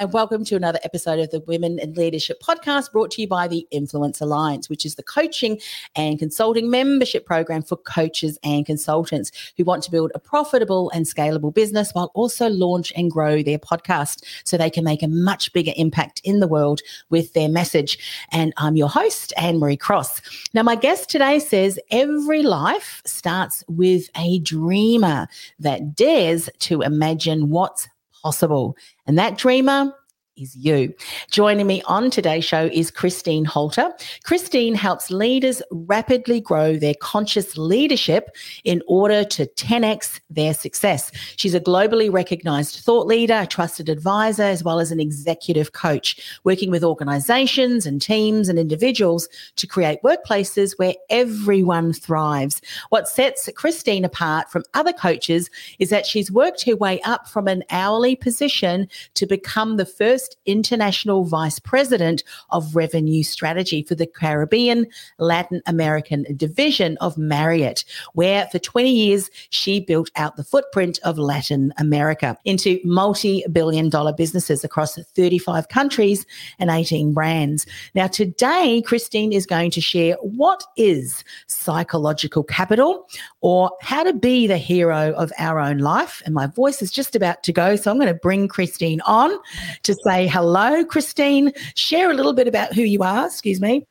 and 0.00 0.12
welcome 0.12 0.44
to 0.44 0.56
another 0.56 0.80
episode 0.82 1.20
of 1.20 1.30
the 1.30 1.38
Women 1.40 1.78
in 1.78 1.94
Leadership 1.94 2.42
podcast 2.42 2.90
brought 2.90 3.12
to 3.12 3.22
you 3.22 3.28
by 3.28 3.46
the 3.46 3.64
Influence 3.70 4.20
Alliance, 4.20 4.68
which 4.68 4.84
is 4.84 4.96
the 4.96 5.04
coaching 5.04 5.60
and 5.94 6.18
consulting 6.18 6.68
membership 6.68 7.24
program 7.24 7.62
for 7.62 7.76
coaches 7.76 8.36
and 8.42 8.66
consultants 8.66 9.30
who 9.56 9.64
want 9.64 9.84
to 9.84 9.92
build 9.92 10.10
a 10.14 10.18
profitable 10.18 10.90
and 10.90 11.06
scalable 11.06 11.54
business 11.54 11.92
while 11.92 12.10
also 12.14 12.48
launch 12.48 12.92
and 12.96 13.12
grow 13.12 13.40
their 13.40 13.58
podcast 13.58 14.24
so 14.42 14.56
they 14.56 14.68
can 14.68 14.82
make 14.82 15.02
a 15.02 15.08
much 15.08 15.52
bigger 15.52 15.72
impact 15.76 16.20
in 16.24 16.40
the 16.40 16.48
world 16.48 16.80
with 17.10 17.32
their 17.34 17.48
message. 17.48 17.96
And 18.32 18.52
I'm 18.56 18.76
your 18.76 18.88
host, 18.88 19.32
Anne 19.36 19.58
Marie 19.58 19.76
Cross. 19.76 20.22
Now, 20.54 20.64
my 20.64 20.74
guest 20.74 21.08
today 21.08 21.38
says 21.38 21.78
every 21.92 22.42
life 22.42 23.00
starts 23.04 23.62
with 23.68 24.10
a 24.16 24.40
dreamer 24.40 25.28
that 25.60 25.94
dares 25.94 26.50
to 26.60 26.82
imagine 26.82 27.48
what's 27.50 27.86
possible. 28.24 28.76
And 29.06 29.18
that 29.18 29.36
dreamer 29.36 29.92
is 30.36 30.56
you. 30.56 30.92
Joining 31.30 31.66
me 31.66 31.82
on 31.82 32.10
today's 32.10 32.44
show 32.44 32.68
is 32.72 32.90
Christine 32.90 33.44
Halter. 33.44 33.92
Christine 34.24 34.74
helps 34.74 35.10
leaders 35.10 35.62
rapidly 35.70 36.40
grow 36.40 36.76
their 36.76 36.94
conscious 37.00 37.56
leadership 37.56 38.34
in 38.64 38.82
order 38.88 39.22
to 39.24 39.46
10x 39.46 40.20
their 40.30 40.52
success. 40.52 41.12
She's 41.36 41.54
a 41.54 41.60
globally 41.60 42.12
recognized 42.12 42.80
thought 42.80 43.06
leader, 43.06 43.40
a 43.42 43.46
trusted 43.46 43.88
advisor, 43.88 44.42
as 44.42 44.64
well 44.64 44.80
as 44.80 44.90
an 44.90 44.98
executive 44.98 45.72
coach, 45.72 46.40
working 46.42 46.70
with 46.70 46.82
organizations 46.82 47.86
and 47.86 48.02
teams 48.02 48.48
and 48.48 48.58
individuals 48.58 49.28
to 49.56 49.66
create 49.66 50.02
workplaces 50.02 50.76
where 50.78 50.94
everyone 51.10 51.92
thrives. 51.92 52.60
What 52.88 53.08
sets 53.08 53.48
Christine 53.54 54.04
apart 54.04 54.50
from 54.50 54.64
other 54.74 54.92
coaches 54.92 55.48
is 55.78 55.90
that 55.90 56.06
she's 56.06 56.32
worked 56.32 56.64
her 56.64 56.76
way 56.76 57.00
up 57.02 57.28
from 57.28 57.46
an 57.46 57.62
hourly 57.70 58.16
position 58.16 58.88
to 59.14 59.26
become 59.26 59.76
the 59.76 59.86
first 59.86 60.23
first 60.24 60.36
international 60.46 61.24
vice 61.24 61.58
president 61.58 62.24
of 62.50 62.74
revenue 62.74 63.22
strategy 63.22 63.82
for 63.82 63.94
the 63.94 64.06
Caribbean 64.06 64.86
Latin 65.18 65.60
American 65.66 66.24
division 66.36 66.96
of 67.02 67.18
Marriott, 67.18 67.84
where 68.14 68.46
for 68.50 68.58
20 68.58 68.90
years 68.90 69.30
she 69.50 69.80
built 69.80 70.10
out 70.16 70.36
the 70.36 70.44
footprint 70.44 70.98
of 71.04 71.18
Latin 71.18 71.74
America 71.76 72.38
into 72.46 72.80
multi 72.84 73.44
billion 73.52 73.90
dollar 73.90 74.14
businesses 74.14 74.64
across 74.64 74.96
35 74.96 75.68
countries 75.68 76.24
and 76.58 76.70
18 76.70 77.12
brands. 77.12 77.66
Now, 77.94 78.06
today, 78.06 78.82
Christine 78.86 79.32
is 79.32 79.44
going 79.44 79.72
to 79.72 79.80
share 79.80 80.14
what 80.22 80.64
is 80.78 81.22
psychological 81.48 82.44
capital 82.44 83.06
or 83.42 83.70
how 83.82 84.02
to 84.04 84.14
be 84.14 84.46
the 84.46 84.56
hero 84.56 85.12
of 85.12 85.32
our 85.38 85.60
own 85.60 85.78
life. 85.78 86.22
And 86.24 86.34
my 86.34 86.46
voice 86.46 86.80
is 86.80 86.90
just 86.90 87.14
about 87.14 87.42
to 87.42 87.52
go, 87.52 87.76
so 87.76 87.90
I'm 87.90 87.98
going 87.98 88.08
to 88.08 88.14
bring 88.14 88.48
Christine 88.48 89.02
on 89.02 89.38
to 89.82 89.94
say 90.04 90.13
say 90.14 90.28
hello, 90.28 90.84
Christine. 90.84 91.52
Share 91.74 92.10
a 92.10 92.14
little 92.14 92.32
bit 92.32 92.46
about 92.46 92.72
who 92.72 92.82
you 92.82 93.02
are. 93.02 93.26
Excuse 93.26 93.60
me. 93.60 93.84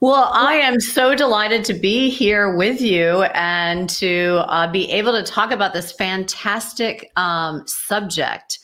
Well, 0.00 0.30
I 0.32 0.54
am 0.54 0.80
so 0.80 1.14
delighted 1.14 1.64
to 1.66 1.74
be 1.74 2.10
here 2.10 2.56
with 2.56 2.80
you 2.80 3.22
and 3.34 3.88
to 3.90 4.44
uh, 4.48 4.70
be 4.70 4.90
able 4.90 5.12
to 5.12 5.22
talk 5.22 5.50
about 5.50 5.72
this 5.72 5.92
fantastic 5.92 7.10
um, 7.16 7.62
subject. 7.66 8.58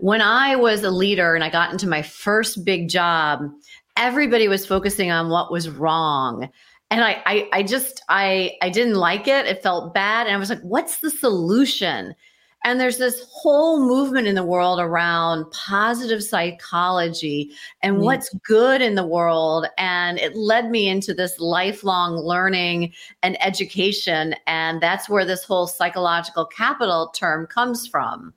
When 0.00 0.22
I 0.22 0.56
was 0.56 0.82
a 0.82 0.90
leader 0.90 1.34
and 1.34 1.44
I 1.44 1.50
got 1.50 1.72
into 1.72 1.86
my 1.86 2.00
first 2.00 2.64
big 2.64 2.88
job, 2.88 3.42
everybody 3.96 4.48
was 4.48 4.66
focusing 4.66 5.10
on 5.10 5.28
what 5.28 5.52
was 5.52 5.68
wrong. 5.68 6.48
And 6.90 7.02
I, 7.02 7.22
I, 7.26 7.48
I 7.52 7.62
just, 7.62 8.02
I, 8.08 8.52
I 8.62 8.70
didn't 8.70 8.94
like 8.94 9.28
it. 9.28 9.46
It 9.46 9.62
felt 9.62 9.92
bad. 9.92 10.26
And 10.26 10.34
I 10.34 10.38
was 10.38 10.50
like, 10.50 10.62
what's 10.62 10.98
the 10.98 11.10
solution? 11.10 12.14
And 12.64 12.80
there's 12.80 12.96
this 12.96 13.26
whole 13.30 13.86
movement 13.86 14.26
in 14.26 14.34
the 14.34 14.42
world 14.42 14.80
around 14.80 15.50
positive 15.50 16.24
psychology 16.24 17.50
and 17.82 17.96
mm-hmm. 17.96 18.04
what's 18.04 18.34
good 18.42 18.80
in 18.80 18.94
the 18.94 19.06
world. 19.06 19.66
And 19.76 20.18
it 20.18 20.34
led 20.34 20.70
me 20.70 20.88
into 20.88 21.12
this 21.12 21.38
lifelong 21.38 22.16
learning 22.16 22.94
and 23.22 23.36
education. 23.44 24.34
And 24.46 24.80
that's 24.80 25.08
where 25.10 25.26
this 25.26 25.44
whole 25.44 25.66
psychological 25.66 26.46
capital 26.46 27.08
term 27.08 27.46
comes 27.46 27.86
from. 27.86 28.32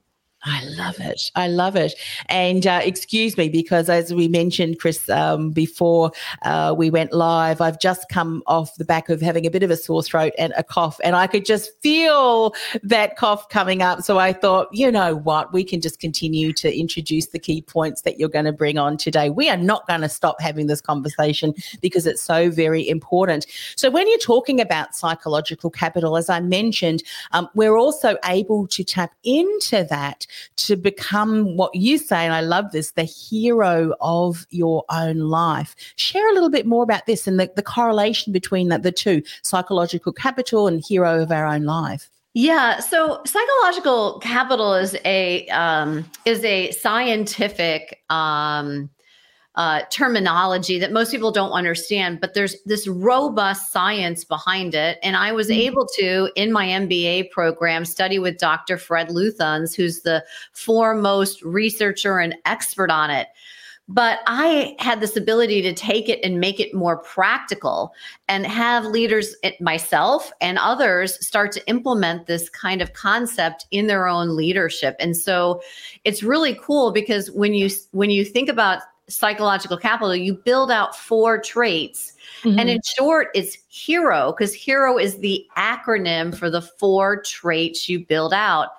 I 0.48 0.64
love 0.64 1.00
it. 1.00 1.30
I 1.36 1.48
love 1.50 1.76
it. 1.76 1.94
And 2.28 2.66
uh, 2.66 2.80
excuse 2.82 3.38
me, 3.38 3.50
because 3.50 3.90
as 3.90 4.14
we 4.14 4.30
mentioned, 4.30 4.80
Chris, 4.80 5.10
um, 5.10 5.52
before 5.52 6.12
uh, 6.44 6.74
we 6.78 6.90
went 6.90 7.12
live, 7.12 7.60
I've 7.60 7.80
just 7.80 8.08
come 8.10 8.44
off 8.48 8.74
the 8.76 8.86
back 8.86 9.10
of 9.10 9.20
having 9.20 9.46
a 9.46 9.52
bit 9.52 9.62
of 9.62 9.72
a 9.72 9.76
sore 9.76 10.02
throat 10.02 10.32
and 10.38 10.54
a 10.56 10.64
cough, 10.64 11.00
and 11.04 11.18
I 11.18 11.28
could 11.28 11.46
just 11.46 11.72
feel 11.82 12.56
that 12.82 13.18
cough 13.18 13.50
coming 13.50 13.82
up. 13.82 14.04
So 14.04 14.20
I 14.20 14.32
thought, 14.32 14.70
you 14.72 14.90
know 14.90 15.16
what, 15.16 15.52
we 15.52 15.66
can 15.66 15.82
just 15.82 16.00
continue 16.00 16.54
to 16.54 16.74
introduce 16.74 17.28
the 17.28 17.40
key 17.40 17.62
points 17.62 18.04
that 18.04 18.18
you're 18.18 18.30
going 18.30 18.46
to 18.46 18.54
bring 18.54 18.78
on 18.78 18.96
today. 18.96 19.30
We 19.30 19.50
are 19.50 19.58
not 19.58 19.86
going 19.86 20.02
to 20.02 20.10
stop 20.10 20.40
having 20.40 20.68
this 20.68 20.80
conversation 20.80 21.54
because 21.82 22.08
it's 22.08 22.22
so 22.22 22.50
very 22.50 22.88
important. 22.88 23.48
So 23.76 23.90
when 23.90 24.08
you're 24.08 24.18
talking 24.20 24.62
about 24.62 24.96
psychological 24.96 25.70
capital, 25.70 26.16
as 26.16 26.30
I 26.30 26.40
mentioned, 26.40 27.04
um, 27.34 27.50
we're 27.54 27.76
also 27.76 28.16
able 28.24 28.68
to 28.68 28.84
tap 28.84 29.12
into 29.26 29.86
that 29.90 30.26
to 30.58 30.76
become 30.76 31.56
what 31.58 31.74
you 31.76 31.98
say, 31.98 32.26
and 32.26 32.34
I 32.34 32.42
love 32.42 32.72
this, 32.72 32.92
the 32.92 33.04
hero 33.04 33.94
of 34.02 34.46
your 34.50 34.84
own 34.90 35.20
life. 35.20 35.76
Share 35.96 36.30
a 36.30 36.34
little 36.34 36.50
bit 36.50 36.66
more 36.66 36.84
about 36.84 37.06
this 37.06 37.28
and 37.28 37.40
the, 37.40 37.52
the 37.56 37.64
correlation 37.64 38.34
between 38.34 38.70
the, 38.70 38.80
the 38.80 38.92
two 38.92 39.24
psychological 39.44 40.14
capital 40.14 40.68
and 40.68 40.84
hero 40.84 41.22
of 41.22 41.32
our 41.32 41.46
own 41.46 41.64
life. 41.64 42.10
Yeah, 42.34 42.82
so 42.82 43.22
psychological 43.26 44.20
capital 44.20 44.76
is 44.76 44.96
a 45.06 45.48
um, 45.48 46.06
is 46.24 46.44
a 46.44 46.70
scientific 46.72 48.04
um, 48.12 48.92
uh, 49.58 49.82
terminology 49.90 50.78
that 50.78 50.92
most 50.92 51.12
people 51.12 51.32
don't 51.32 51.52
understand, 51.52 52.22
but 52.22 52.36
there's 52.36 52.56
this 52.66 52.88
robust 52.88 53.74
science 53.74 54.24
behind 54.24 54.76
it. 54.76 55.00
And 55.02 55.18
I 55.18 55.32
was 55.32 55.50
mm-hmm. 55.50 55.62
able 55.62 55.88
to, 55.98 56.30
in 56.36 56.52
my 56.52 56.68
MBA 56.68 57.32
program, 57.32 57.84
study 57.84 58.20
with 58.20 58.38
Dr. 58.38 58.78
Fred 58.78 59.10
Luthans, 59.10 59.76
who's 59.76 60.02
the 60.02 60.24
foremost 60.54 61.42
researcher 61.42 62.20
and 62.20 62.36
expert 62.46 62.92
on 62.92 63.10
it. 63.10 63.30
But 63.90 64.20
I 64.28 64.76
had 64.80 65.00
this 65.00 65.16
ability 65.16 65.62
to 65.62 65.74
take 65.74 66.10
it 66.10 66.20
and 66.24 66.40
make 66.40 66.60
it 66.60 66.74
more 66.74 66.98
practical 66.98 67.94
and 68.28 68.46
have 68.46 68.86
leaders, 68.86 69.34
eh, 69.44 69.54
myself 69.62 70.30
and 70.40 70.60
others, 70.60 71.26
start 71.26 71.54
to 71.54 71.68
implement 71.68 72.28
this 72.28 72.50
kind 72.50 72.82
of 72.82 72.94
concept 72.94 73.66
in 73.72 73.88
their 73.88 74.08
own 74.08 74.36
leadership. 74.36 74.98
And 75.00 75.16
so 75.16 75.62
it's 76.04 76.22
really 76.22 76.54
cool 76.62 76.92
because 76.92 77.32
when 77.32 77.54
you 77.54 77.70
when 77.92 78.10
you 78.10 78.26
think 78.26 78.50
about 78.50 78.82
psychological 79.10 79.78
capital, 79.78 80.16
you 80.16 80.34
build 80.34 80.72
out 80.72 80.96
four 80.96 81.40
traits. 81.40 82.14
Mm-hmm. 82.44 82.60
And 82.60 82.70
in 82.70 82.80
short, 82.98 83.30
it's 83.34 83.58
HERO, 83.70 84.34
because 84.34 84.54
HERO 84.54 84.98
is 84.98 85.20
the 85.20 85.46
acronym 85.58 86.36
for 86.36 86.50
the 86.50 86.62
four 86.62 87.22
traits 87.22 87.88
you 87.88 88.06
build 88.06 88.34
out. 88.34 88.70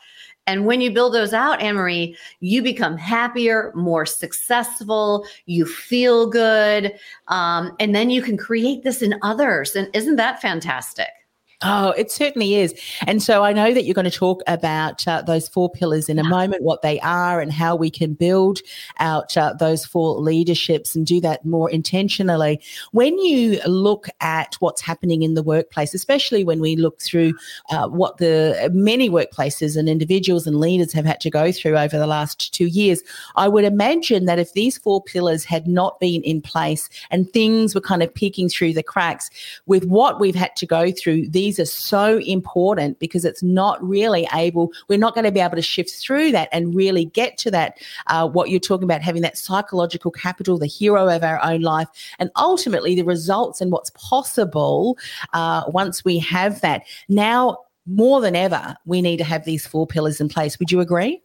And 0.47 0.65
when 0.65 0.81
you 0.81 0.91
build 0.91 1.13
those 1.13 1.35
out, 1.35 1.61
Anne 1.61 1.75
Marie, 1.75 2.17
you 2.41 2.63
become 2.63 2.97
happier, 2.97 3.71
more 3.75 4.07
successful, 4.07 5.27
you 5.45 5.67
feel 5.67 6.27
good. 6.27 6.95
Um, 7.27 7.77
and 7.79 7.95
then 7.95 8.09
you 8.09 8.23
can 8.23 8.39
create 8.39 8.83
this 8.83 9.03
in 9.03 9.19
others. 9.23 9.77
And 9.77 9.91
isn't 9.93 10.17
that 10.17 10.41
fantastic? 10.41 11.11
Oh, 11.61 11.91
it 11.91 12.13
certainly 12.13 12.55
is. 12.55 12.73
And 13.05 13.21
so 13.21 13.43
I 13.43 13.53
know 13.53 13.75
that 13.75 13.83
you're 13.83 13.95
going 13.95 14.09
to 14.09 14.17
talk 14.17 14.43
about 14.47 15.07
uh, 15.09 15.23
those 15.23 15.49
four 15.49 15.69
pillars 15.69 16.09
in 16.09 16.21
a 16.21 16.23
moment, 16.23 16.63
what 16.63 16.83
they 16.83 17.01
are, 17.01 17.41
and 17.41 17.53
how 17.53 17.75
we 17.75 17.91
can 17.91 18.15
build 18.15 18.61
out 19.01 19.37
uh, 19.37 19.55
those 19.55 19.85
four 19.85 20.21
leaderships 20.21 20.95
and 20.95 21.05
do 21.05 21.21
that 21.21 21.45
more 21.45 21.69
intentionally. 21.69 22.61
When 22.93 23.19
you 23.19 23.61
look 23.67 24.07
at 24.21 24.55
what's 24.61 24.81
happening 24.81 25.23
in 25.23 25.35
the 25.35 25.43
workplace, 25.43 25.95
especially 25.95 26.45
when 26.45 26.61
we 26.61 26.77
look 26.77 27.01
through 27.01 27.35
uh, 27.71 27.89
what 27.89 28.19
the 28.19 28.71
many 28.73 29.11
workplaces 29.11 29.77
and 29.77 29.89
individuals 29.89 30.47
and 30.47 30.61
leaders 30.61 30.93
have 30.93 31.07
had 31.07 31.21
to 31.23 31.31
go 31.31 31.51
through 31.51 31.77
over 31.77 31.99
the 31.99 32.07
last 32.07 32.55
two 32.55 32.67
years, 32.67 33.03
I 33.35 33.49
would 33.49 33.65
imagine 33.65 34.27
that 34.27 34.39
if 34.39 34.53
these 34.53 34.79
four 34.79 35.03
pillars 35.03 35.45
had 35.45 35.67
not 35.67 35.99
been 35.99 36.23
in 36.23 36.41
place 36.41 36.89
and 37.11 37.29
things 37.29 37.75
were 37.75 37.81
kind 37.81 38.05
of 38.05 38.15
peeking 38.15 38.49
through 38.49 38.75
the 38.75 38.83
cracks 38.85 39.29
with 39.67 39.85
what 39.87 40.21
we've 40.21 40.37
had 40.37 40.55
to 40.55 40.65
go 40.65 40.93
through, 40.93 41.27
these 41.29 41.48
these 41.49 41.59
are 41.59 41.65
so 41.65 42.19
important 42.19 42.99
because 42.99 43.25
it's 43.25 43.43
not 43.43 43.83
really 43.83 44.29
able, 44.35 44.71
we're 44.89 44.99
not 44.99 45.15
going 45.15 45.25
to 45.25 45.33
be 45.33 45.41
able 45.41 45.57
to 45.57 45.63
shift 45.63 45.91
through 45.93 46.31
that 46.31 46.51
and 46.53 46.75
really 46.75 47.07
get 47.07 47.39
to 47.39 47.51
that, 47.51 47.79
uh, 48.09 48.29
what 48.29 48.51
you're 48.51 48.61
talking 48.61 48.85
about, 48.85 49.01
having 49.01 49.23
that 49.23 49.39
psychological 49.39 50.11
capital, 50.11 50.59
the 50.59 50.67
hero 50.67 51.09
of 51.09 51.25
our 51.25 51.43
own 51.43 51.63
life, 51.63 51.89
and 52.19 52.31
ultimately 52.37 52.95
the 52.95 53.03
results 53.03 53.63
and 53.63 53.73
what's 53.73 53.89
possible 53.95 54.99
uh, 55.33 55.63
once 55.69 56.05
we 56.05 56.19
have 56.19 56.61
that. 56.61 56.83
Now, 57.09 57.61
more 57.87 58.21
than 58.21 58.37
ever, 58.37 58.77
we 58.85 59.01
need 59.01 59.17
to 59.17 59.25
have 59.25 59.47
these 59.47 59.67
four 59.67 59.87
pillars 59.87 60.21
in 60.21 60.29
place. 60.29 60.59
Would 60.59 60.71
you 60.71 60.81
agree? 60.81 61.23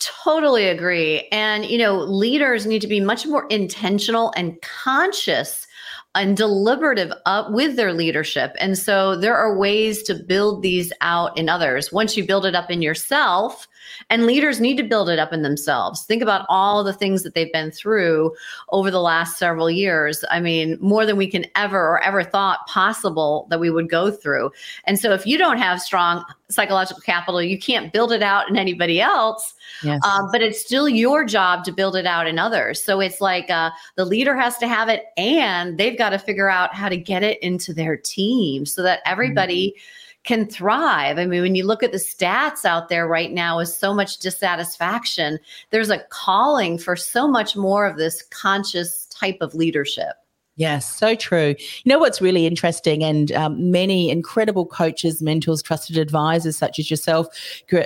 Totally 0.00 0.66
agree. 0.66 1.28
And, 1.30 1.66
you 1.66 1.78
know, 1.78 1.98
leaders 2.00 2.66
need 2.66 2.80
to 2.80 2.88
be 2.88 2.98
much 2.98 3.26
more 3.26 3.46
intentional 3.46 4.32
and 4.36 4.60
conscious 4.62 5.68
and 6.14 6.36
deliberative 6.36 7.12
up 7.24 7.50
with 7.52 7.76
their 7.76 7.92
leadership. 7.92 8.54
And 8.58 8.76
so 8.76 9.16
there 9.16 9.36
are 9.36 9.56
ways 9.56 10.02
to 10.04 10.14
build 10.14 10.62
these 10.62 10.92
out 11.00 11.36
in 11.38 11.48
others. 11.48 11.92
Once 11.92 12.16
you 12.16 12.26
build 12.26 12.44
it 12.44 12.54
up 12.54 12.70
in 12.70 12.82
yourself, 12.82 13.66
and 14.10 14.26
leaders 14.26 14.60
need 14.60 14.76
to 14.76 14.82
build 14.82 15.08
it 15.08 15.18
up 15.18 15.32
in 15.32 15.42
themselves. 15.42 16.04
Think 16.04 16.22
about 16.22 16.46
all 16.48 16.84
the 16.84 16.92
things 16.92 17.22
that 17.22 17.34
they've 17.34 17.52
been 17.52 17.70
through 17.70 18.34
over 18.70 18.90
the 18.90 19.00
last 19.00 19.38
several 19.38 19.70
years. 19.70 20.24
I 20.30 20.40
mean, 20.40 20.78
more 20.80 21.06
than 21.06 21.16
we 21.16 21.26
can 21.26 21.46
ever 21.54 21.78
or 21.78 22.02
ever 22.02 22.22
thought 22.22 22.66
possible 22.66 23.46
that 23.50 23.60
we 23.60 23.70
would 23.70 23.90
go 23.90 24.10
through. 24.10 24.50
And 24.84 24.98
so 24.98 25.12
if 25.12 25.26
you 25.26 25.38
don't 25.38 25.58
have 25.58 25.80
strong 25.80 26.24
psychological 26.48 27.02
capital, 27.02 27.42
you 27.42 27.58
can't 27.58 27.92
build 27.92 28.12
it 28.12 28.22
out 28.22 28.48
in 28.48 28.56
anybody 28.56 29.00
else. 29.00 29.54
Yes. 29.82 30.04
Um, 30.04 30.28
but 30.30 30.42
it's 30.42 30.60
still 30.60 30.88
your 30.88 31.24
job 31.24 31.64
to 31.64 31.72
build 31.72 31.96
it 31.96 32.06
out 32.06 32.26
in 32.26 32.38
others. 32.38 32.82
So 32.82 33.00
it's 33.00 33.20
like 33.20 33.50
uh, 33.50 33.70
the 33.96 34.04
leader 34.04 34.36
has 34.36 34.58
to 34.58 34.68
have 34.68 34.88
it 34.88 35.06
and 35.16 35.78
they've 35.78 35.96
got 35.96 36.10
to 36.10 36.18
figure 36.18 36.48
out 36.48 36.74
how 36.74 36.88
to 36.88 36.96
get 36.96 37.22
it 37.22 37.42
into 37.42 37.72
their 37.72 37.96
team 37.96 38.66
so 38.66 38.82
that 38.82 39.00
everybody. 39.06 39.70
Mm-hmm 39.70 39.98
can 40.24 40.46
thrive. 40.46 41.18
I 41.18 41.26
mean, 41.26 41.42
when 41.42 41.54
you 41.54 41.64
look 41.64 41.82
at 41.82 41.92
the 41.92 41.98
stats 41.98 42.64
out 42.64 42.88
there 42.88 43.08
right 43.08 43.32
now 43.32 43.58
with 43.58 43.68
so 43.68 43.92
much 43.92 44.18
dissatisfaction, 44.18 45.38
there's 45.70 45.90
a 45.90 46.04
calling 46.10 46.78
for 46.78 46.94
so 46.94 47.26
much 47.26 47.56
more 47.56 47.86
of 47.86 47.96
this 47.96 48.22
conscious 48.30 49.06
type 49.06 49.38
of 49.40 49.54
leadership. 49.54 50.14
Yes, 50.56 50.94
so 50.94 51.14
true. 51.14 51.54
You 51.58 51.88
know 51.88 51.98
what's 51.98 52.20
really 52.20 52.46
interesting, 52.46 53.02
and 53.02 53.32
um, 53.32 53.70
many 53.70 54.10
incredible 54.10 54.66
coaches, 54.66 55.22
mentors, 55.22 55.62
trusted 55.62 55.96
advisors, 55.96 56.58
such 56.58 56.78
as 56.78 56.90
yourself, 56.90 57.26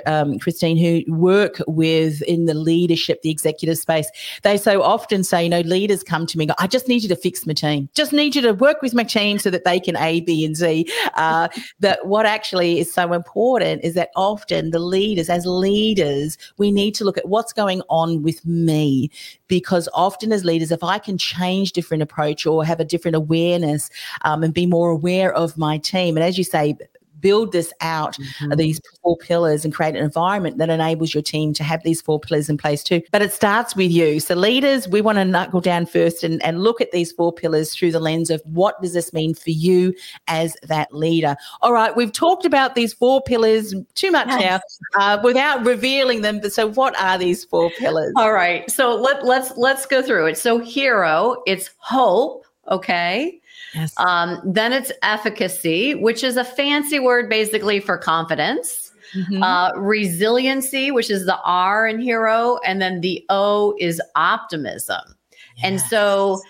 um, 0.05 0.37
Christine, 0.37 0.75
who 0.75 1.01
work 1.15 1.61
with 1.65 2.21
in 2.23 2.43
the 2.43 2.53
leadership, 2.53 3.21
the 3.21 3.29
executive 3.29 3.77
space, 3.77 4.09
they 4.43 4.57
so 4.57 4.81
often 4.81 5.23
say, 5.23 5.43
you 5.43 5.49
know, 5.49 5.61
leaders 5.61 6.03
come 6.03 6.25
to 6.25 6.37
me, 6.37 6.45
go, 6.45 6.55
I 6.59 6.67
just 6.67 6.89
need 6.89 7.03
you 7.03 7.09
to 7.09 7.15
fix 7.15 7.47
my 7.47 7.53
team, 7.53 7.87
just 7.95 8.11
need 8.11 8.35
you 8.35 8.41
to 8.41 8.51
work 8.51 8.81
with 8.81 8.93
my 8.93 9.03
team 9.03 9.39
so 9.39 9.49
that 9.49 9.63
they 9.63 9.79
can 9.79 9.95
A, 9.95 10.19
B, 10.19 10.43
and 10.43 10.57
Z. 10.57 10.91
Uh, 11.13 11.47
but 11.79 12.05
what 12.05 12.25
actually 12.25 12.79
is 12.79 12.93
so 12.93 13.13
important 13.13 13.81
is 13.85 13.93
that 13.93 14.09
often 14.17 14.71
the 14.71 14.79
leaders, 14.79 15.29
as 15.29 15.45
leaders, 15.45 16.37
we 16.57 16.73
need 16.73 16.95
to 16.95 17.05
look 17.05 17.17
at 17.17 17.29
what's 17.29 17.53
going 17.53 17.81
on 17.87 18.23
with 18.23 18.45
me, 18.45 19.09
because 19.47 19.87
often 19.93 20.33
as 20.33 20.43
leaders, 20.43 20.69
if 20.69 20.83
I 20.83 20.99
can 20.99 21.17
change 21.17 21.71
different 21.71 22.03
approach 22.03 22.45
or 22.45 22.56
or 22.57 22.65
have 22.65 22.79
a 22.79 22.85
different 22.85 23.15
awareness 23.15 23.89
um, 24.23 24.43
and 24.43 24.53
be 24.53 24.65
more 24.65 24.89
aware 24.89 25.33
of 25.33 25.57
my 25.57 25.77
team. 25.77 26.17
And 26.17 26.23
as 26.23 26.37
you 26.37 26.43
say, 26.43 26.75
build 27.19 27.51
this 27.51 27.73
out, 27.81 28.17
mm-hmm. 28.17 28.55
these 28.55 28.81
four 29.01 29.17
pillars, 29.17 29.65
and 29.65 29.73
create 29.73 29.95
an 29.95 30.03
environment 30.03 30.57
that 30.57 30.69
enables 30.69 31.13
your 31.13 31.23
team 31.23 31.53
to 31.53 31.63
have 31.63 31.83
these 31.83 32.01
four 32.01 32.19
pillars 32.19 32.49
in 32.49 32.57
place 32.57 32.83
too. 32.83 33.01
But 33.11 33.21
it 33.21 33.33
starts 33.33 33.75
with 33.75 33.91
you. 33.91 34.19
So, 34.19 34.35
leaders, 34.35 34.87
we 34.87 35.01
want 35.01 35.17
to 35.17 35.25
knuckle 35.25 35.61
down 35.61 35.85
first 35.85 36.23
and, 36.23 36.43
and 36.43 36.63
look 36.63 36.81
at 36.81 36.91
these 36.91 37.11
four 37.11 37.33
pillars 37.33 37.73
through 37.75 37.91
the 37.91 37.99
lens 37.99 38.29
of 38.29 38.41
what 38.45 38.81
does 38.81 38.93
this 38.93 39.13
mean 39.13 39.33
for 39.33 39.51
you 39.51 39.93
as 40.27 40.55
that 40.63 40.93
leader. 40.93 41.35
All 41.61 41.73
right, 41.73 41.95
we've 41.95 42.11
talked 42.11 42.45
about 42.45 42.75
these 42.75 42.93
four 42.93 43.21
pillars 43.21 43.73
too 43.95 44.11
much 44.11 44.27
yes. 44.27 44.79
now 44.95 45.15
uh, 45.15 45.19
without 45.23 45.65
revealing 45.65 46.21
them. 46.21 46.39
But 46.39 46.53
so, 46.53 46.67
what 46.71 46.99
are 46.99 47.17
these 47.17 47.45
four 47.45 47.69
pillars? 47.71 48.13
All 48.15 48.33
right, 48.33 48.69
so 48.69 48.95
let, 48.95 49.25
let's 49.25 49.55
let's 49.57 49.85
go 49.85 50.01
through 50.01 50.27
it. 50.27 50.37
So, 50.37 50.59
hero, 50.59 51.41
it's 51.45 51.69
hope 51.77 52.46
Okay. 52.69 53.39
Yes. 53.73 53.93
Um, 53.97 54.41
then 54.45 54.73
it's 54.73 54.91
efficacy, 55.03 55.95
which 55.95 56.23
is 56.23 56.37
a 56.37 56.43
fancy 56.43 56.99
word 56.99 57.29
basically 57.29 57.79
for 57.79 57.97
confidence. 57.97 58.91
Mm-hmm. 59.15 59.41
Uh, 59.41 59.71
resiliency, 59.75 60.91
which 60.91 61.09
is 61.09 61.25
the 61.25 61.39
R 61.43 61.87
in 61.87 61.99
hero. 61.99 62.59
And 62.65 62.81
then 62.81 63.01
the 63.01 63.25
O 63.29 63.75
is 63.79 64.01
optimism. 64.15 65.15
Yes. 65.55 65.63
And 65.63 65.81
so, 65.81 66.41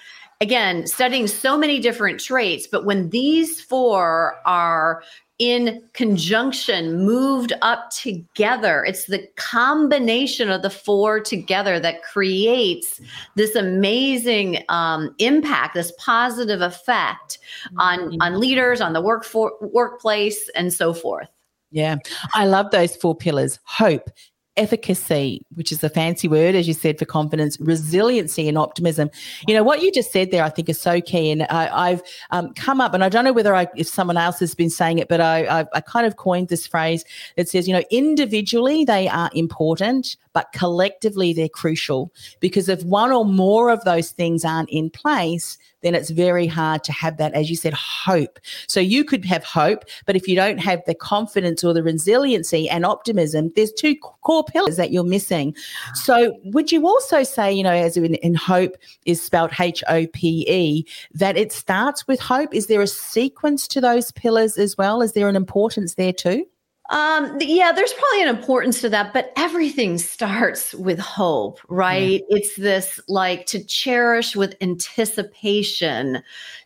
again, 0.42 0.88
studying 0.88 1.28
so 1.28 1.58
many 1.58 1.80
different 1.80 2.20
traits, 2.20 2.68
but 2.68 2.86
when 2.86 3.10
these 3.10 3.62
four 3.62 4.40
are 4.46 5.04
in 5.40 5.84
conjunction, 5.94 7.06
moved 7.06 7.54
up 7.62 7.92
together. 7.92 8.84
It's 8.84 9.06
the 9.06 9.28
combination 9.36 10.50
of 10.50 10.64
the 10.64 10.70
four 10.70 11.20
together 11.20 11.80
that 11.80 12.02
creates 12.02 13.00
this 13.36 13.56
amazing 13.56 14.64
um, 14.70 15.14
impact, 15.20 15.76
this 15.76 15.94
positive 16.00 16.62
effect 16.62 17.38
on 17.78 18.00
mm-hmm. 18.00 18.22
on 18.22 18.40
leaders, 18.40 18.82
on 18.82 18.94
the 18.94 19.02
work 19.02 19.24
for, 19.24 19.54
workplace, 19.62 20.50
and 20.56 20.74
so 20.74 20.92
forth. 20.92 21.28
Yeah, 21.70 21.98
I 22.34 22.48
love 22.48 22.72
those 22.72 22.96
four 22.96 23.16
pillars: 23.16 23.60
hope, 23.64 24.10
efficacy, 24.58 25.46
which 25.56 25.72
is 25.72 25.84
a 25.84 25.90
fancy 25.90 26.28
word, 26.28 26.56
as 26.56 26.68
you 26.68 26.74
said, 26.74 27.00
for 27.00 27.06
confidence, 27.06 27.58
resiliency, 27.60 28.48
and 28.48 28.58
optimism. 28.58 29.10
You 29.48 29.54
know, 29.54 29.64
what 29.64 29.82
you 29.82 29.92
just 29.92 30.12
said 30.12 30.32
there, 30.32 30.44
I 30.44 30.50
think, 30.50 30.70
is 30.70 30.80
so 30.80 31.00
key. 31.00 31.32
And 31.32 31.44
I, 31.44 31.90
have 31.90 32.04
um, 32.32 32.54
come 32.54 32.82
up, 32.82 32.94
and 32.94 33.04
I 33.04 33.10
don't 33.10 33.24
know 33.24 33.34
whether 33.34 33.56
I, 33.56 33.68
if 33.76 33.88
someone 33.88 34.18
else 34.18 34.40
has 34.40 34.56
been 34.56 34.70
saying 34.70 35.00
it, 35.00 35.08
but 35.08 35.22
I, 35.22 35.62
I, 35.62 35.66
I 35.74 35.82
kind 35.82 36.06
of 36.06 36.18
coined 36.18 36.50
this 36.50 36.68
phrase 36.68 37.06
that 37.36 37.48
says, 37.48 37.68
you 37.68 37.74
know, 37.74 37.84
individually 37.92 38.84
they 38.84 39.08
are 39.08 39.30
important, 39.34 40.18
but 40.38 40.52
collectively 40.54 41.34
they're 41.34 41.50
crucial 41.50 42.14
because 42.40 42.70
if 42.70 42.84
one 42.84 43.12
or 43.12 43.26
more 43.26 43.72
of 43.72 43.84
those 43.86 44.12
things 44.12 44.46
aren't 44.46 44.70
in 44.70 44.88
place, 44.88 45.58
then 45.82 45.96
it's 45.96 46.12
very 46.12 46.46
hard 46.46 46.84
to 46.84 46.92
have 46.92 47.18
that, 47.18 47.34
as 47.34 47.50
you 47.50 47.56
said, 47.56 47.74
hope. 47.74 48.38
So 48.68 48.80
you 48.80 49.04
could 49.04 49.26
have 49.26 49.44
hope, 49.44 49.84
but 50.06 50.16
if 50.16 50.28
you 50.28 50.36
don't 50.36 50.60
have 50.60 50.84
the 50.86 50.94
confidence 50.94 51.64
or 51.64 51.74
the 51.74 51.82
resiliency 51.82 52.70
and 52.70 52.86
optimism, 52.86 53.52
there's 53.56 53.72
two 53.72 53.96
core 53.96 54.44
pillars 54.44 54.78
that 54.78 54.92
you're 54.92 55.04
missing. 55.04 55.56
So 55.96 56.38
would 56.44 56.72
you 56.72 56.86
also 56.86 57.24
say, 57.24 57.52
you 57.52 57.64
know, 57.64 57.72
as 57.72 57.98
in, 57.98 58.14
in 58.14 58.36
hope 58.36 58.76
is 59.06 59.20
spelled 59.20 59.54
H 59.60 59.84
O 59.90 60.06
P 60.14 60.46
E, 60.48 60.86
that 61.16 61.36
it 61.36 61.52
starts 61.52 62.08
with 62.08 62.20
hope? 62.20 62.54
Is 62.54 62.68
there 62.68 62.82
a 62.82 62.86
sequence 62.86 63.68
to 63.70 63.82
those 63.82 64.12
pillars 64.12 64.60
as 64.60 64.78
well? 64.78 65.02
Is 65.02 65.14
there 65.14 65.30
an 65.30 65.36
importance 65.36 65.96
there 65.96 66.14
too? 66.14 66.46
Um, 66.90 67.38
yeah, 67.42 67.74
there's 67.74 67.94
probably 67.94 68.24
an 68.24 68.36
importance 68.36 68.80
to 68.82 68.90
that, 68.90 69.12
but 69.14 69.34
everything 69.36 69.98
starts 69.98 70.74
with 70.74 71.00
hope, 71.00 71.60
right? 71.68 72.24
Yeah. 72.30 72.38
It's 72.38 72.56
this 72.56 73.00
like 73.10 73.46
to 73.48 73.64
cherish 73.64 74.36
with 74.36 74.56
anticipation, 74.62 76.24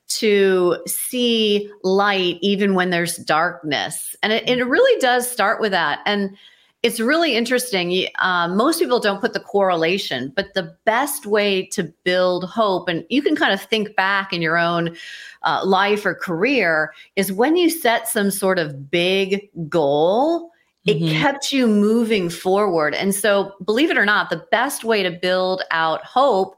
to 0.10 0.78
see 0.88 1.72
light 1.84 2.38
even 2.42 2.76
when 2.76 2.90
there's 2.92 3.18
darkness. 3.18 4.16
And 4.22 4.32
it, 4.34 4.48
it 4.48 4.64
really 4.64 5.00
does 5.00 5.30
start 5.30 5.60
with 5.60 5.72
that. 5.72 6.00
And 6.06 6.38
it's 6.84 7.00
really 7.00 7.36
interesting. 7.36 8.08
Uh, 8.18 8.48
most 8.48 8.80
people 8.80 9.00
don't 9.00 9.22
put 9.22 9.34
the 9.34 9.40
correlation, 9.40 10.34
but 10.36 10.54
the 10.56 10.76
best 10.86 11.26
way 11.28 11.68
to 11.68 11.84
build 12.04 12.50
hope, 12.50 12.88
and 12.88 13.06
you 13.10 13.22
can 13.22 13.36
kind 13.36 13.54
of 13.54 13.62
think 13.62 13.96
back 13.96 14.34
in 14.34 14.42
your 14.42 14.58
own 14.58 14.96
uh, 15.44 15.62
life 15.64 16.06
or 16.06 16.16
career, 16.16 16.94
is 17.16 17.32
when 17.32 17.56
you 17.56 17.70
set 17.70 18.08
some 18.08 18.32
sort 18.32 18.58
of 18.58 18.90
big 18.90 19.50
goal. 19.70 20.50
It 20.88 20.98
mm-hmm. 20.98 21.22
kept 21.22 21.54
you 21.54 21.68
moving 21.68 22.32
forward. 22.32 22.96
And 22.96 23.14
so, 23.14 23.54
believe 23.64 23.92
it 23.92 24.00
or 24.00 24.06
not, 24.06 24.32
the 24.32 24.44
best 24.50 24.84
way 24.84 25.04
to 25.04 25.12
build 25.12 25.62
out 25.70 26.04
hope 26.04 26.56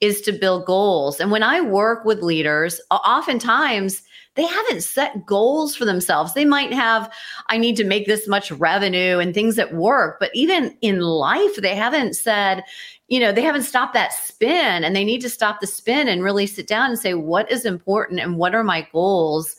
is 0.00 0.22
to 0.22 0.32
build 0.32 0.64
goals. 0.64 1.20
And 1.20 1.30
when 1.30 1.42
I 1.42 1.60
work 1.60 2.06
with 2.06 2.22
leaders, 2.22 2.80
oftentimes 2.90 4.00
they 4.36 4.46
haven't 4.46 4.82
set 4.82 5.26
goals 5.26 5.74
for 5.74 5.84
themselves. 5.84 6.34
They 6.34 6.44
might 6.44 6.72
have, 6.72 7.12
I 7.48 7.58
need 7.58 7.76
to 7.76 7.84
make 7.84 8.06
this 8.06 8.28
much 8.28 8.52
revenue 8.52 9.18
and 9.18 9.34
things 9.34 9.58
at 9.58 9.74
work, 9.74 10.18
but 10.20 10.30
even 10.34 10.76
in 10.82 11.00
life, 11.00 11.56
they 11.56 11.74
haven't 11.74 12.14
said, 12.14 12.62
you 13.08 13.18
know, 13.18 13.32
they 13.32 13.42
haven't 13.42 13.62
stopped 13.62 13.94
that 13.94 14.12
spin 14.12 14.84
and 14.84 14.94
they 14.94 15.04
need 15.04 15.20
to 15.22 15.30
stop 15.30 15.60
the 15.60 15.66
spin 15.66 16.08
and 16.08 16.22
really 16.22 16.46
sit 16.46 16.66
down 16.66 16.90
and 16.90 16.98
say, 16.98 17.14
what 17.14 17.50
is 17.50 17.64
important 17.64 18.20
and 18.20 18.36
what 18.36 18.54
are 18.54 18.64
my 18.64 18.86
goals? 18.92 19.56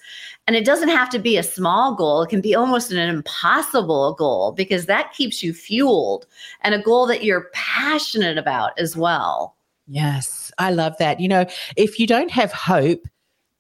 And 0.48 0.55
it 0.55 0.65
doesn't 0.65 0.89
have 0.89 1.10
to 1.10 1.19
be 1.19 1.38
a 1.38 1.43
small 1.43 1.96
goal, 1.96 2.22
it 2.22 2.29
can 2.29 2.41
be 2.41 2.55
almost 2.55 2.91
an 2.91 2.98
impossible 2.98 4.13
goal 4.13 4.51
because 4.53 4.86
that 4.86 5.13
keeps 5.13 5.43
you 5.43 5.53
fueled 5.53 6.25
and 6.62 6.74
a 6.74 6.81
goal 6.81 7.07
that 7.07 7.24
you're 7.24 7.50
passionate 7.53 8.38
about 8.38 8.77
as 8.77 8.96
well. 8.96 9.55
Yes, 9.88 10.51
I 10.57 10.72
love 10.72 10.98
that. 11.00 11.19
You 11.19 11.29
know, 11.29 11.46
if 11.75 12.00
you 12.00 12.07
don't 12.07 12.31
have 12.31 12.51
hope, 12.51 13.07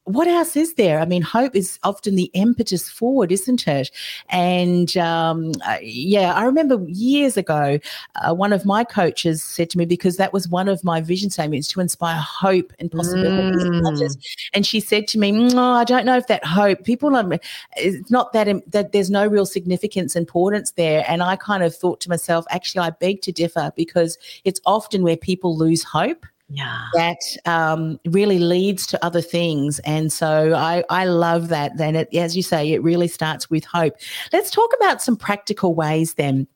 what 0.07 0.25
else 0.27 0.55
is 0.55 0.75
there? 0.75 0.99
I 0.99 1.05
mean, 1.05 1.21
hope 1.21 1.53
is 1.53 1.79
often 1.83 2.15
the 2.15 2.31
impetus 2.33 2.89
forward, 2.89 3.29
isn't 3.29 3.67
it? 3.67 3.91
And 4.29 4.95
um, 4.95 5.51
yeah, 5.81 6.33
I 6.33 6.45
remember 6.45 6.81
years 6.87 7.35
ago, 7.35 7.77
uh, 8.15 8.33
one 8.33 8.53
of 8.53 8.65
my 8.65 8.85
coaches 8.85 9.43
said 9.43 9.69
to 9.71 9.77
me, 9.77 9.85
because 9.85 10.15
that 10.15 10.31
was 10.31 10.47
one 10.47 10.69
of 10.69 10.81
my 10.81 11.01
vision 11.01 11.29
statements 11.29 11.67
to 11.69 11.81
inspire 11.81 12.19
hope 12.19 12.71
and 12.79 12.89
possibilities. 12.89 14.15
Mm. 14.15 14.49
And 14.53 14.65
she 14.65 14.79
said 14.79 15.09
to 15.09 15.19
me, 15.19 15.31
no, 15.31 15.73
I 15.73 15.83
don't 15.83 16.05
know 16.05 16.15
if 16.15 16.27
that 16.27 16.45
hope, 16.45 16.85
people 16.85 17.13
are, 17.13 17.39
it's 17.75 18.09
not 18.09 18.31
that, 18.31 18.47
that 18.71 18.93
there's 18.93 19.09
no 19.09 19.27
real 19.27 19.45
significance, 19.45 20.15
importance 20.15 20.71
there. 20.71 21.03
And 21.05 21.21
I 21.21 21.35
kind 21.35 21.63
of 21.63 21.75
thought 21.75 21.99
to 22.01 22.09
myself, 22.09 22.45
actually, 22.49 22.79
I 22.79 22.91
beg 22.91 23.21
to 23.23 23.33
differ 23.33 23.73
because 23.75 24.17
it's 24.45 24.61
often 24.65 25.03
where 25.03 25.17
people 25.17 25.57
lose 25.57 25.83
hope 25.83 26.25
yeah. 26.49 26.83
that 26.93 27.19
um, 27.45 27.99
really 28.05 28.39
leads 28.39 28.87
to 28.87 29.05
other 29.05 29.21
things. 29.21 29.79
And 29.79 30.11
so 30.11 30.53
I, 30.53 30.83
I 30.89 31.05
love 31.05 31.49
that. 31.49 31.77
Then, 31.77 31.95
as 31.95 32.35
you 32.35 32.43
say, 32.43 32.71
it 32.71 32.81
really 32.83 33.07
starts 33.07 33.49
with 33.49 33.65
hope. 33.65 33.95
Let's 34.31 34.51
talk 34.51 34.71
about 34.77 35.01
some 35.01 35.17
practical 35.17 35.73
ways 35.75 36.13
then 36.13 36.47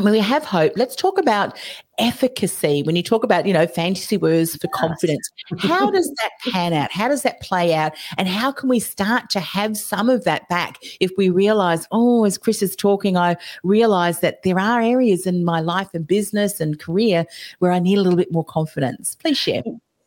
when 0.00 0.12
we 0.12 0.20
have 0.20 0.44
hope, 0.44 0.72
let's 0.76 0.96
talk 0.96 1.18
about 1.18 1.58
efficacy. 1.98 2.82
When 2.82 2.96
you 2.96 3.02
talk 3.02 3.24
about, 3.24 3.46
you 3.46 3.52
know, 3.52 3.66
fantasy 3.66 4.16
words 4.16 4.56
for 4.56 4.68
confidence, 4.68 5.28
how 5.58 5.90
does 5.90 6.08
that 6.20 6.30
pan 6.50 6.72
out? 6.72 6.90
How 6.90 7.08
does 7.08 7.22
that 7.22 7.40
play 7.40 7.74
out? 7.74 7.92
And 8.16 8.28
how 8.28 8.52
can 8.52 8.68
we 8.68 8.80
start 8.80 9.28
to 9.30 9.40
have 9.40 9.76
some 9.76 10.08
of 10.08 10.24
that 10.24 10.48
back 10.48 10.78
if 11.00 11.10
we 11.16 11.30
realize, 11.30 11.86
oh, 11.90 12.24
as 12.24 12.38
Chris 12.38 12.62
is 12.62 12.74
talking, 12.74 13.16
I 13.16 13.36
realize 13.62 14.20
that 14.20 14.42
there 14.42 14.58
are 14.58 14.80
areas 14.80 15.26
in 15.26 15.44
my 15.44 15.60
life 15.60 15.88
and 15.94 16.06
business 16.06 16.60
and 16.60 16.78
career 16.78 17.26
where 17.58 17.72
I 17.72 17.78
need 17.78 17.98
a 17.98 18.02
little 18.02 18.16
bit 18.16 18.32
more 18.32 18.44
confidence. 18.44 19.16
Please 19.16 19.38
share. 19.38 19.62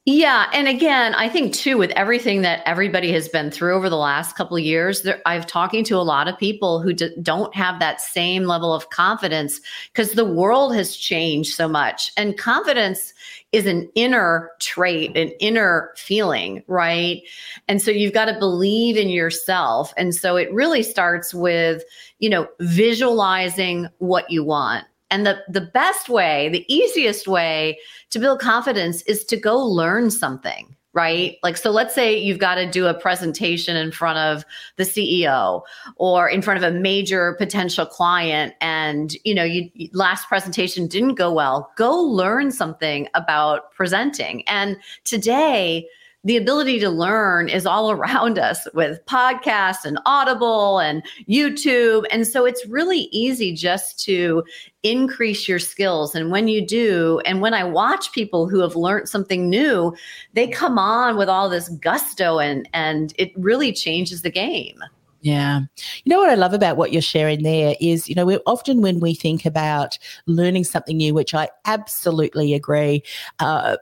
Yeah, 0.08 0.52
and 0.54 0.68
again, 0.68 1.16
I 1.16 1.28
think 1.30 1.52
too 1.52 1.80
with 1.80 1.90
everything 1.92 2.44
that 2.44 2.62
everybody 2.68 3.12
has 3.14 3.28
been 3.28 3.50
through 3.50 3.74
over 3.76 3.90
the 3.90 3.98
last 3.98 4.36
couple 4.36 4.56
of 4.56 4.62
years, 4.62 5.02
there, 5.02 5.20
I've 5.26 5.48
talking 5.48 5.84
to 5.86 5.96
a 5.98 6.06
lot 6.06 6.28
of 6.28 6.38
people 6.38 6.80
who 6.80 6.94
d- 6.94 7.10
don't 7.24 7.56
have 7.56 7.80
that 7.80 8.00
same 8.00 8.44
level 8.44 8.72
of 8.72 8.92
confidence 8.92 9.60
because 9.92 10.12
the 10.12 10.24
world 10.24 10.76
has 10.76 10.96
changed 10.96 11.56
so 11.56 11.68
much, 11.68 12.12
and 12.18 12.38
confidence 12.38 13.16
is 13.52 13.66
an 13.66 13.90
inner 13.96 14.52
trait, 14.60 15.18
an 15.18 15.30
inner 15.40 15.92
feeling, 15.96 16.62
right? 16.68 17.24
And 17.68 17.82
so 17.82 17.90
you've 17.90 18.14
got 18.14 18.26
to 18.26 18.38
believe 18.38 18.98
in 18.98 19.10
yourself, 19.10 19.92
and 19.98 20.14
so 20.14 20.36
it 20.36 20.54
really 20.54 20.84
starts 20.84 21.34
with 21.34 21.82
you 22.20 22.30
know 22.30 22.48
visualizing 22.60 23.88
what 23.98 24.30
you 24.30 24.44
want 24.44 24.86
and 25.10 25.26
the, 25.26 25.42
the 25.48 25.62
best 25.62 26.10
way, 26.10 26.50
the 26.50 26.66
easiest 26.74 27.28
way 27.28 27.78
to 28.10 28.20
build 28.20 28.40
confidence 28.40 29.02
is 29.04 29.24
to 29.26 29.38
go 29.38 29.58
learn 29.58 30.10
something, 30.10 30.76
right? 30.94 31.38
Like, 31.44 31.58
so 31.58 31.70
let's 31.70 31.94
say 31.94 32.18
you've 32.18 32.40
got 32.40 32.56
to 32.56 32.70
do 32.70 32.88
a 32.88 32.94
presentation 32.94 33.76
in 33.76 33.92
front 33.92 34.18
of 34.18 34.46
the 34.78 34.84
CEO 34.84 35.62
or 35.98 36.28
in 36.28 36.42
front 36.42 36.64
of 36.64 36.74
a 36.74 36.78
major 36.78 37.36
potential 37.38 37.86
client. 37.86 38.54
And, 38.62 39.16
you 39.24 39.36
know, 39.36 39.44
you 39.44 39.70
last 39.94 40.28
presentation 40.28 40.88
didn't 40.88 41.16
go 41.16 41.32
well. 41.32 41.72
Go 41.78 41.96
learn 42.00 42.52
something 42.52 43.08
about 43.14 43.72
presenting. 43.74 44.48
And 44.48 44.78
today, 45.04 45.88
the 46.26 46.38
ability 46.38 46.80
to 46.80 46.90
learn 46.90 47.48
is 47.48 47.66
all 47.66 47.92
around 47.96 48.38
us 48.38 48.68
with 48.74 49.04
podcasts 49.06 49.86
and 49.86 50.00
Audible 50.06 50.80
and 50.80 51.04
YouTube. 51.30 52.06
And 52.12 52.28
so 52.28 52.46
it's 52.46 52.66
really 52.68 53.08
easy 53.12 53.54
just 53.54 54.04
to 54.06 54.44
increase 54.84 55.48
your 55.48 55.60
skills. 55.60 56.14
And 56.14 56.32
when 56.32 56.48
you 56.48 56.66
do, 56.66 57.22
and 57.26 57.42
when 57.42 57.54
I 57.54 57.64
watch 57.64 58.12
people 58.12 58.50
who 58.50 58.60
have 58.60 58.76
learned 58.76 59.08
something 59.08 59.50
new, 59.50 59.96
they 60.34 60.48
come 60.48 60.78
on 60.78 61.18
with 61.18 61.30
all 61.30 61.50
this 61.50 61.70
gusto 61.70 62.40
and 62.40 62.68
and 62.74 63.14
it 63.18 63.32
really 63.36 63.72
changes 63.72 64.22
the 64.22 64.30
game. 64.30 64.80
Yeah. 65.22 65.62
You 66.04 66.12
know 66.12 66.20
what 66.20 66.30
I 66.30 66.36
love 66.36 66.54
about 66.54 66.78
what 66.78 66.94
you're 66.94 67.02
sharing 67.02 67.42
there 67.42 67.76
is, 67.82 68.08
you 68.08 68.14
know, 68.14 68.28
we 68.28 68.38
often 68.46 68.82
when 68.82 69.00
we 69.00 69.16
think 69.16 69.44
about 69.44 69.98
learning 70.28 70.66
something 70.66 70.98
new, 70.98 71.16
which 71.16 71.34
I 71.34 71.50
absolutely 71.66 72.54
agree, 72.54 73.02
uh, 73.40 73.78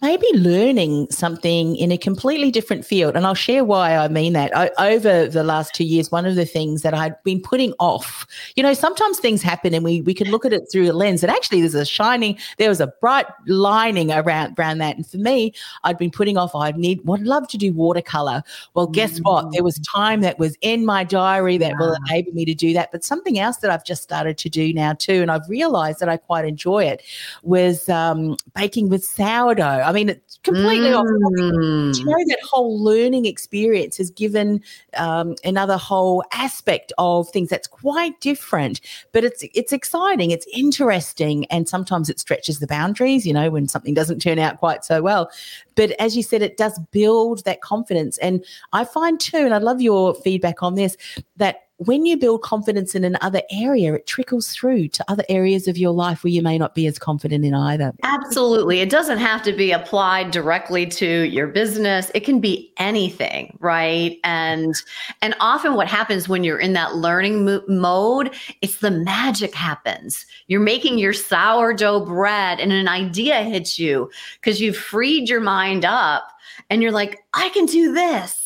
maybe 0.00 0.26
learning 0.34 1.06
something 1.10 1.76
in 1.76 1.92
a 1.92 1.98
completely 1.98 2.50
different 2.50 2.84
field. 2.84 3.16
And 3.16 3.26
I'll 3.26 3.34
share 3.34 3.64
why 3.64 3.96
I 3.96 4.08
mean 4.08 4.32
that. 4.32 4.56
I, 4.56 4.70
over 4.78 5.28
the 5.28 5.42
last 5.42 5.74
two 5.74 5.84
years, 5.84 6.10
one 6.10 6.24
of 6.24 6.36
the 6.36 6.46
things 6.46 6.82
that 6.82 6.94
I'd 6.94 7.20
been 7.24 7.40
putting 7.40 7.74
off, 7.78 8.26
you 8.56 8.62
know, 8.62 8.74
sometimes 8.74 9.18
things 9.18 9.42
happen 9.42 9.74
and 9.74 9.84
we, 9.84 10.00
we 10.02 10.14
can 10.14 10.30
look 10.30 10.46
at 10.46 10.52
it 10.52 10.64
through 10.70 10.90
a 10.90 10.94
lens. 10.94 11.22
And 11.22 11.30
actually, 11.30 11.60
there's 11.60 11.74
a 11.74 11.84
shining, 11.84 12.38
there 12.58 12.68
was 12.68 12.80
a 12.80 12.86
bright 12.86 13.26
lining 13.46 14.10
around, 14.10 14.58
around 14.58 14.78
that. 14.78 14.96
And 14.96 15.06
for 15.06 15.18
me, 15.18 15.52
I'd 15.84 15.98
been 15.98 16.10
putting 16.10 16.36
off, 16.36 16.54
I'd 16.54 16.78
need, 16.78 17.04
would 17.04 17.22
love 17.22 17.48
to 17.48 17.58
do 17.58 17.72
watercolor. 17.72 18.42
Well, 18.74 18.86
guess 18.86 19.18
mm. 19.18 19.24
what? 19.24 19.52
There 19.52 19.64
was 19.64 19.78
time 19.80 20.22
that 20.22 20.38
was 20.38 20.56
in 20.62 20.86
my 20.86 21.04
diary 21.04 21.58
that 21.58 21.74
will 21.78 21.96
enable 22.06 22.32
me 22.32 22.44
to 22.44 22.54
do 22.54 22.72
that. 22.72 22.92
But 22.92 23.04
something 23.04 23.38
else 23.38 23.58
that 23.58 23.70
I've 23.70 23.84
just 23.84 24.02
started 24.02 24.38
to 24.38 24.48
do 24.48 24.72
now 24.72 24.94
too, 24.94 25.20
and 25.22 25.30
I've 25.30 25.48
realized 25.48 26.00
that 26.00 26.08
I 26.08 26.16
quite 26.16 26.44
enjoy 26.44 26.84
it, 26.84 27.02
was 27.42 27.88
um, 27.88 28.36
baking 28.54 28.88
with 28.88 29.04
sourdough. 29.04 29.81
I 29.82 29.92
mean, 29.92 30.08
it's 30.08 30.38
completely 30.42 30.90
mm. 30.90 30.98
off 30.98 31.98
you 31.98 32.04
know 32.04 32.24
that 32.26 32.38
whole 32.42 32.82
learning 32.82 33.26
experience 33.26 33.96
has 33.96 34.10
given 34.10 34.62
um, 34.96 35.34
another 35.44 35.76
whole 35.76 36.24
aspect 36.32 36.92
of 36.98 37.28
things 37.30 37.48
that's 37.48 37.66
quite 37.66 38.20
different, 38.20 38.80
but 39.12 39.24
it's 39.24 39.44
it's 39.54 39.72
exciting, 39.72 40.30
it's 40.30 40.46
interesting, 40.52 41.44
and 41.46 41.68
sometimes 41.68 42.08
it 42.08 42.20
stretches 42.20 42.58
the 42.58 42.66
boundaries. 42.66 43.26
You 43.26 43.32
know, 43.32 43.50
when 43.50 43.68
something 43.68 43.94
doesn't 43.94 44.20
turn 44.20 44.38
out 44.38 44.58
quite 44.58 44.84
so 44.84 45.02
well. 45.02 45.30
But 45.74 45.92
as 45.92 46.16
you 46.16 46.22
said, 46.22 46.42
it 46.42 46.56
does 46.56 46.78
build 46.90 47.44
that 47.44 47.60
confidence, 47.60 48.18
and 48.18 48.44
I 48.72 48.84
find 48.84 49.18
too, 49.18 49.38
and 49.38 49.54
I 49.54 49.58
love 49.58 49.80
your 49.80 50.14
feedback 50.14 50.62
on 50.62 50.74
this 50.74 50.96
that 51.36 51.68
when 51.86 52.06
you 52.06 52.16
build 52.16 52.42
confidence 52.42 52.94
in 52.94 53.04
another 53.04 53.42
area, 53.50 53.94
it 53.94 54.06
trickles 54.06 54.48
through 54.48 54.88
to 54.88 55.04
other 55.08 55.24
areas 55.28 55.68
of 55.68 55.76
your 55.76 55.92
life 55.92 56.24
where 56.24 56.30
you 56.30 56.42
may 56.42 56.58
not 56.58 56.74
be 56.74 56.86
as 56.86 56.98
confident 56.98 57.44
in 57.44 57.54
either. 57.54 57.92
Absolutely. 58.02 58.80
It 58.80 58.90
doesn't 58.90 59.18
have 59.18 59.42
to 59.42 59.52
be 59.52 59.72
applied 59.72 60.30
directly 60.30 60.86
to 60.86 61.06
your 61.28 61.46
business. 61.46 62.10
It 62.14 62.20
can 62.20 62.40
be 62.40 62.72
anything, 62.78 63.56
right? 63.60 64.18
And 64.24 64.74
and 65.20 65.34
often 65.40 65.74
what 65.74 65.88
happens 65.88 66.28
when 66.28 66.44
you're 66.44 66.58
in 66.58 66.72
that 66.72 66.96
learning 66.96 67.44
mo- 67.44 67.62
mode, 67.68 68.34
it's 68.60 68.78
the 68.78 68.90
magic 68.90 69.54
happens. 69.54 70.26
You're 70.46 70.60
making 70.60 70.98
your 70.98 71.12
sourdough 71.12 72.06
bread 72.06 72.60
and 72.60 72.72
an 72.72 72.88
idea 72.88 73.42
hits 73.42 73.78
you 73.78 74.10
because 74.40 74.60
you've 74.60 74.76
freed 74.76 75.28
your 75.28 75.40
mind 75.40 75.84
up 75.84 76.28
and 76.70 76.82
you're 76.82 76.92
like, 76.92 77.24
I 77.34 77.48
can 77.50 77.66
do 77.66 77.92
this 77.92 78.41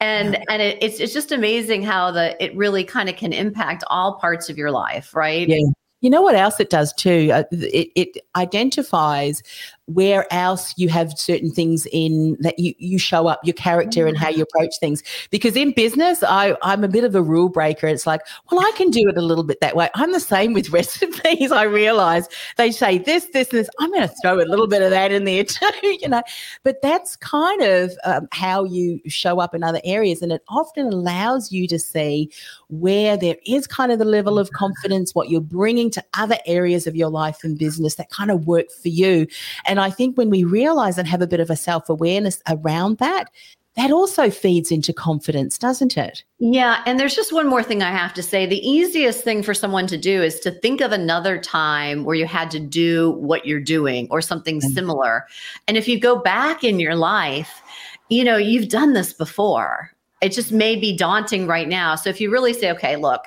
and 0.00 0.34
yeah. 0.34 0.44
and 0.48 0.62
it, 0.62 0.78
it's 0.80 1.00
it's 1.00 1.12
just 1.12 1.32
amazing 1.32 1.82
how 1.82 2.10
the 2.10 2.42
it 2.42 2.54
really 2.56 2.84
kind 2.84 3.08
of 3.08 3.16
can 3.16 3.32
impact 3.32 3.84
all 3.88 4.14
parts 4.14 4.48
of 4.48 4.56
your 4.56 4.70
life 4.70 5.14
right? 5.14 5.48
Yeah. 5.48 5.58
You 6.00 6.10
know 6.10 6.22
what 6.22 6.36
else 6.36 6.60
it 6.60 6.70
does 6.70 6.92
too? 6.92 7.30
Uh, 7.32 7.42
it, 7.50 7.90
it 7.96 8.18
identifies 8.36 9.42
where 9.88 10.30
else 10.32 10.74
you 10.76 10.88
have 10.90 11.18
certain 11.18 11.50
things 11.50 11.86
in 11.92 12.36
that 12.40 12.58
you, 12.58 12.74
you 12.78 12.98
show 12.98 13.26
up 13.26 13.40
your 13.42 13.54
character 13.54 14.06
and 14.06 14.18
how 14.18 14.28
you 14.28 14.42
approach 14.42 14.78
things. 14.78 15.02
Because 15.30 15.56
in 15.56 15.72
business 15.72 16.22
I, 16.22 16.56
i'm 16.62 16.84
a 16.84 16.88
bit 16.88 17.04
of 17.04 17.14
a 17.14 17.22
rule 17.22 17.48
breaker. 17.48 17.86
It's 17.86 18.06
like 18.06 18.20
well 18.50 18.60
i 18.60 18.70
can 18.76 18.90
do 18.90 19.08
it 19.08 19.16
a 19.16 19.22
little 19.22 19.44
bit 19.44 19.60
that 19.60 19.74
way. 19.74 19.88
I'm 19.94 20.12
the 20.12 20.20
same 20.20 20.52
with 20.52 20.70
recipes 20.78 21.50
i 21.50 21.62
realize. 21.62 22.28
They 22.56 22.70
say 22.70 22.98
this 22.98 23.26
this 23.32 23.48
and 23.50 23.60
this. 23.60 23.70
I'm 23.80 23.90
going 23.90 24.06
to 24.06 24.14
throw 24.22 24.38
a 24.38 24.44
little 24.44 24.66
bit 24.66 24.82
of 24.82 24.90
that 24.90 25.10
in 25.10 25.24
there 25.24 25.44
too 25.44 25.66
you 25.82 26.08
know. 26.08 26.22
But 26.62 26.82
that's 26.82 27.16
kind 27.16 27.62
of 27.62 27.92
um, 28.04 28.28
how 28.32 28.64
you 28.64 29.00
show 29.06 29.40
up 29.40 29.54
in 29.54 29.62
other 29.62 29.80
areas 29.84 30.20
and 30.20 30.32
it 30.32 30.42
often 30.48 30.86
allows 30.86 31.50
you 31.50 31.66
to 31.66 31.78
see 31.78 32.30
where 32.68 33.16
there 33.16 33.36
is 33.46 33.66
kind 33.66 33.90
of 33.90 33.98
the 33.98 34.04
level 34.04 34.38
of 34.38 34.50
confidence 34.50 35.14
what 35.14 35.30
you're 35.30 35.40
bringing 35.40 35.90
to 35.90 36.04
other 36.14 36.36
areas 36.44 36.86
of 36.86 36.94
your 36.94 37.08
life 37.08 37.42
and 37.42 37.58
business 37.58 37.94
that 37.94 38.10
kind 38.10 38.30
of 38.30 38.46
work 38.46 38.66
for 38.70 38.88
you. 38.88 39.26
And 39.64 39.77
and 39.78 39.84
I 39.84 39.90
think 39.90 40.18
when 40.18 40.28
we 40.28 40.42
realize 40.42 40.98
and 40.98 41.06
have 41.06 41.22
a 41.22 41.26
bit 41.28 41.38
of 41.38 41.50
a 41.50 41.56
self 41.56 41.88
awareness 41.88 42.42
around 42.48 42.98
that, 42.98 43.30
that 43.76 43.92
also 43.92 44.28
feeds 44.28 44.72
into 44.72 44.92
confidence, 44.92 45.56
doesn't 45.56 45.96
it? 45.96 46.24
Yeah. 46.40 46.82
And 46.84 46.98
there's 46.98 47.14
just 47.14 47.32
one 47.32 47.46
more 47.46 47.62
thing 47.62 47.80
I 47.80 47.92
have 47.92 48.12
to 48.14 48.22
say. 48.24 48.44
The 48.44 48.68
easiest 48.68 49.22
thing 49.22 49.44
for 49.44 49.54
someone 49.54 49.86
to 49.86 49.96
do 49.96 50.20
is 50.20 50.40
to 50.40 50.50
think 50.50 50.80
of 50.80 50.90
another 50.90 51.40
time 51.40 52.04
where 52.04 52.16
you 52.16 52.26
had 52.26 52.50
to 52.50 52.58
do 52.58 53.12
what 53.12 53.46
you're 53.46 53.60
doing 53.60 54.08
or 54.10 54.20
something 54.20 54.58
mm-hmm. 54.58 54.74
similar. 54.74 55.26
And 55.68 55.76
if 55.76 55.86
you 55.86 56.00
go 56.00 56.16
back 56.16 56.64
in 56.64 56.80
your 56.80 56.96
life, 56.96 57.62
you 58.08 58.24
know, 58.24 58.36
you've 58.36 58.68
done 58.68 58.94
this 58.94 59.12
before. 59.12 59.92
It 60.20 60.32
just 60.32 60.50
may 60.50 60.74
be 60.74 60.96
daunting 60.96 61.46
right 61.46 61.68
now. 61.68 61.94
So 61.94 62.10
if 62.10 62.20
you 62.20 62.32
really 62.32 62.52
say, 62.52 62.72
okay, 62.72 62.96
look, 62.96 63.22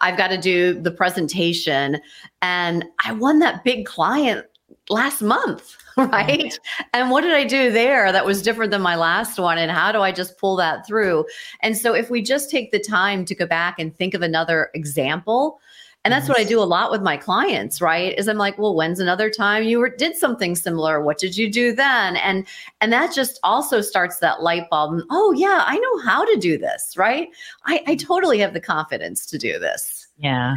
I've 0.00 0.18
got 0.18 0.28
to 0.28 0.36
do 0.36 0.78
the 0.78 0.90
presentation 0.90 1.98
and 2.42 2.84
I 3.06 3.12
won 3.12 3.38
that 3.38 3.64
big 3.64 3.86
client 3.86 4.44
last 4.90 5.22
month, 5.22 5.78
right? 6.12 6.58
And 6.92 7.10
what 7.10 7.22
did 7.22 7.32
I 7.32 7.44
do 7.44 7.72
there 7.72 8.12
that 8.12 8.24
was 8.24 8.42
different 8.42 8.70
than 8.70 8.82
my 8.82 8.94
last 8.94 9.38
one? 9.38 9.58
And 9.58 9.70
how 9.70 9.90
do 9.90 10.00
I 10.00 10.12
just 10.12 10.38
pull 10.38 10.56
that 10.56 10.86
through? 10.86 11.24
And 11.60 11.76
so 11.76 11.92
if 11.94 12.08
we 12.08 12.22
just 12.22 12.50
take 12.50 12.70
the 12.70 12.78
time 12.78 13.24
to 13.24 13.34
go 13.34 13.46
back 13.46 13.78
and 13.78 13.96
think 13.96 14.14
of 14.14 14.22
another 14.22 14.70
example, 14.74 15.60
and 16.04 16.12
that's 16.12 16.28
what 16.28 16.36
I 16.36 16.42
mm-hmm. 16.42 16.50
do 16.50 16.62
a 16.62 16.64
lot 16.64 16.90
with 16.90 17.00
my 17.00 17.16
clients, 17.16 17.80
right? 17.80 18.16
Is 18.18 18.28
I'm 18.28 18.36
like, 18.36 18.58
well, 18.58 18.74
when's 18.74 19.00
another 19.00 19.30
time 19.30 19.64
you 19.64 19.78
were, 19.78 19.88
did 19.88 20.16
something 20.16 20.54
similar? 20.54 21.02
What 21.02 21.16
did 21.16 21.34
you 21.34 21.50
do 21.50 21.74
then? 21.74 22.16
And 22.16 22.46
and 22.82 22.92
that 22.92 23.14
just 23.14 23.40
also 23.42 23.80
starts 23.80 24.18
that 24.18 24.42
light 24.42 24.68
bulb. 24.68 25.00
Oh 25.10 25.32
yeah, 25.32 25.64
I 25.66 25.78
know 25.78 25.98
how 26.00 26.26
to 26.26 26.36
do 26.36 26.58
this, 26.58 26.94
right? 26.98 27.28
I, 27.64 27.76
I 27.76 27.78
mm-hmm. 27.78 28.06
totally 28.06 28.38
have 28.40 28.52
the 28.52 28.60
confidence 28.60 29.24
to 29.26 29.38
do 29.38 29.58
this. 29.58 30.03
Yeah. 30.16 30.54